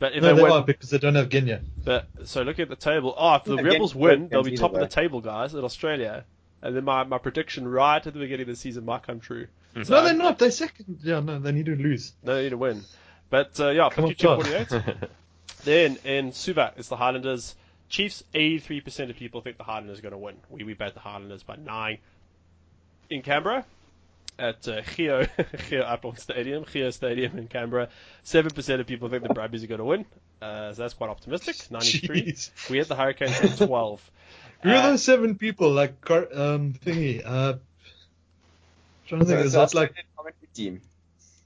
[0.00, 1.60] But if no, they, they win, are because they don't have Genia.
[1.84, 4.52] But so looking at the table, oh, if the Yeah, Rebels again, win, they'll be
[4.54, 6.24] either top of the table, guys, in Australia.
[6.60, 9.46] And then my, my prediction right at the beginning of the season might come true.
[9.84, 10.40] So No, they're not.
[10.40, 10.98] They're second.
[11.04, 12.12] Yeah, no, they need to lose.
[12.24, 12.82] No, they need to win.
[13.32, 15.08] But uh, yeah, Come on, 52-48.
[15.64, 17.54] then in Suva, it's the Highlanders.
[17.88, 20.36] Chiefs, 83% of people think the Highlanders are going to win.
[20.50, 21.96] We, we bet the Highlanders by 9.
[23.08, 23.64] In Canberra,
[24.38, 25.26] at uh, Geo,
[25.70, 27.88] Geo Upland Stadium, Geo Stadium in Canberra,
[28.26, 30.04] 7% of people think the Brumbies are going to win.
[30.42, 31.56] Uh, so that's quite optimistic.
[31.70, 32.32] 93.
[32.32, 32.50] Jeez.
[32.68, 34.10] We had the Hurricanes at 12.
[34.62, 35.72] Who are Uh, those seven people?
[35.72, 37.22] Like, um, thingy.
[37.24, 37.54] Uh,
[39.06, 39.40] trying to think.
[39.40, 39.94] So Is that like?
[40.52, 40.82] Team.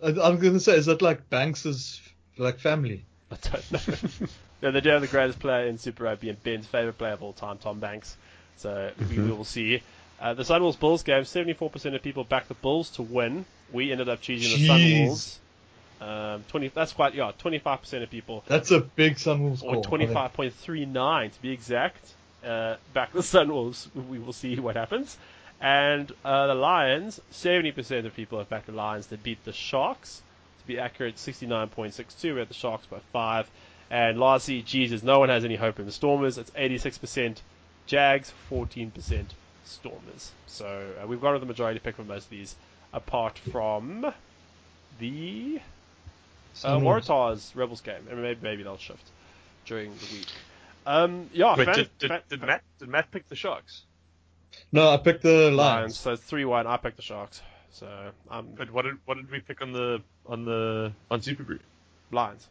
[0.02, 2.00] I- I'm gonna say, is that like Banks's
[2.38, 3.04] like family?
[3.30, 4.28] I don't know.
[4.62, 7.22] yeah, they do have the greatest player in Super Rugby and Ben's favourite player of
[7.22, 8.16] all time, Tom Banks.
[8.56, 9.82] So we will see.
[10.20, 13.44] Uh, the Sunwolves Bulls game, 74% of people backed the Bulls to win.
[13.70, 15.36] We ended up choosing the Sunwolves.
[16.00, 19.94] Um, 20, that's quite, yeah, 25% of people, That's a big Sunwolves or call.
[20.00, 20.10] I think.
[20.12, 23.88] 25.39 to be exact, uh, back the Sunwolves.
[24.08, 25.16] We will see what happens.
[25.60, 30.22] And uh, the Lions, 70% of people have backed the Lions to beat the Sharks.
[30.60, 32.34] To be accurate, 69.62.
[32.34, 33.50] We had the Sharks by 5.
[33.90, 36.38] And lastly, Jesus, no one has any hope in the Stormers.
[36.38, 37.38] It's 86%
[37.86, 39.24] Jags, 14%
[39.64, 40.32] Stormers.
[40.46, 42.54] So uh, we've got the majority pick for most of these,
[42.92, 44.12] apart from
[44.98, 45.60] the
[46.64, 48.06] uh, Waratahs Rebels game.
[48.10, 49.04] And maybe, maybe they'll shift
[49.64, 50.26] during the week.
[50.86, 53.82] Um, yeah, Wait, fan- did, did, fan- did Matt did Matt pick the Sharks?
[54.72, 55.56] No, I picked the Lions.
[55.56, 55.98] Lions.
[55.98, 56.66] So it's three one.
[56.66, 57.42] I picked the Sharks.
[57.70, 57.88] So
[58.30, 61.58] I'm But what did what did we pick on the on the on Superbru?
[62.10, 62.48] Lions.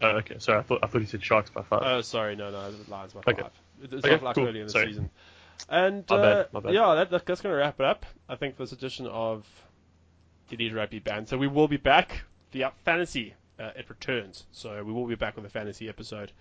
[0.00, 0.36] Oh, okay.
[0.38, 1.82] Sorry, I thought I thought you said Sharks by five.
[1.84, 3.42] Oh, sorry, no, no, the Lions by Okay.
[3.42, 3.52] five.
[3.82, 4.48] It- It's Okay, not like cool.
[4.48, 4.86] early in the Sorry.
[4.88, 5.10] season.
[5.68, 6.74] And My uh, bad, my bad.
[6.74, 8.04] yeah, that, that, that's going to wrap it up.
[8.28, 9.46] I think for this edition of
[10.50, 11.28] Elite Rugby Band.
[11.28, 12.22] So we will be back.
[12.50, 14.44] The fantasy uh, it returns.
[14.52, 16.32] So we will be back with a fantasy episode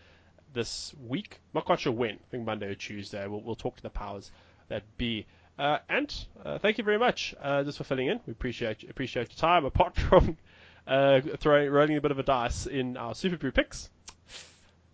[0.53, 1.39] this week.
[1.53, 2.11] Not quite sure when.
[2.15, 3.25] I think Monday or Tuesday.
[3.27, 4.31] We'll, we'll talk to the powers
[4.69, 5.25] that be.
[5.59, 6.13] Uh, and
[6.45, 8.19] uh, thank you very much uh, just for filling in.
[8.25, 9.65] We appreciate appreciate your time.
[9.65, 10.37] Apart from
[10.87, 13.89] uh, throwing rolling a bit of a dice in our Superbru picks.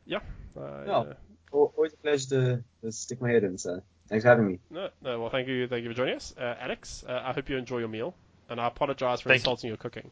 [0.05, 0.19] Yeah.
[0.57, 0.93] Uh, No.
[0.93, 1.13] Al-
[1.51, 3.57] Always a pleasure to, to stick my head in.
[3.57, 4.59] So thanks for having me.
[4.69, 5.21] No, no.
[5.21, 7.05] Well, thank you, thank you for joining us, uh, Alex.
[7.07, 8.13] Uh, I hope you enjoy your meal,
[8.49, 9.41] and I apologize for Thank you.
[9.43, 10.11] insulting your cooking.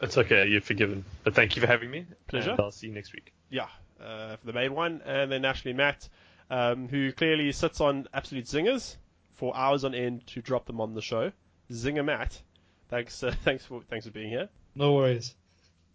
[0.00, 1.04] It's okay, you're forgiven.
[1.24, 2.06] But thank you for having me.
[2.28, 2.52] Pleasure.
[2.52, 3.32] And I'll see you next week.
[3.50, 3.66] Yeah,
[4.04, 6.08] uh, for the main one, and then naturally Matt,
[6.50, 8.96] um, who clearly sits on absolute zingers
[9.34, 11.32] for hours on end to drop them on the show.
[11.70, 12.40] Zinger Matt,
[12.88, 14.48] thanks, uh, thanks for thanks for being here.
[14.74, 15.34] No worries.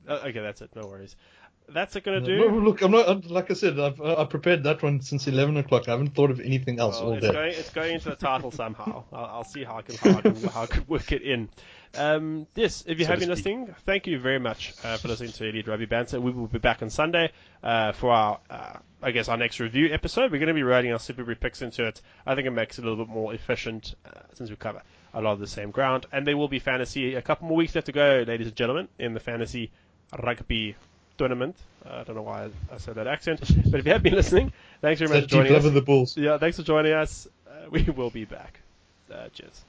[0.07, 0.69] Uh, okay, that's it.
[0.75, 1.15] No worries.
[1.67, 2.59] That's it gonna No, do.
[2.59, 3.25] look, I'm not.
[3.25, 5.87] Like I said, I've I prepared that one since 11 o'clock.
[5.87, 7.33] I haven't thought of anything else Well, all it's day.
[7.33, 9.03] going it's going into the title somehow.
[9.11, 11.49] I'll, I'll see how I can how I can, how I can work it in.
[11.97, 15.31] Um, yes, if you So have been listening, thank you very much uh, for listening
[15.33, 16.19] to Elite Rugby Banter.
[16.19, 17.31] We will be back on Sunday
[17.63, 20.31] uh, for our, uh, I guess, our next review episode.
[20.31, 22.01] We're going to be writing our Super picks into it.
[22.25, 24.81] I think it makes it a little bit more efficient uh, since we cover
[25.13, 26.05] a lot of the same ground.
[26.11, 27.15] And there will be fantasy.
[27.15, 29.71] A couple more weeks left to go, ladies and gentlemen, in the fantasy
[30.21, 30.75] rugby
[31.17, 31.55] tournament.
[31.85, 33.39] Uh, I don't know why I said that accent,
[33.71, 35.63] but if you have been listening, thanks very much for joining us.
[35.63, 36.17] love the Bulls.
[36.17, 37.27] Yeah, thanks for joining us.
[37.47, 38.59] Uh, we will be back.
[39.11, 39.63] Uh, cheers.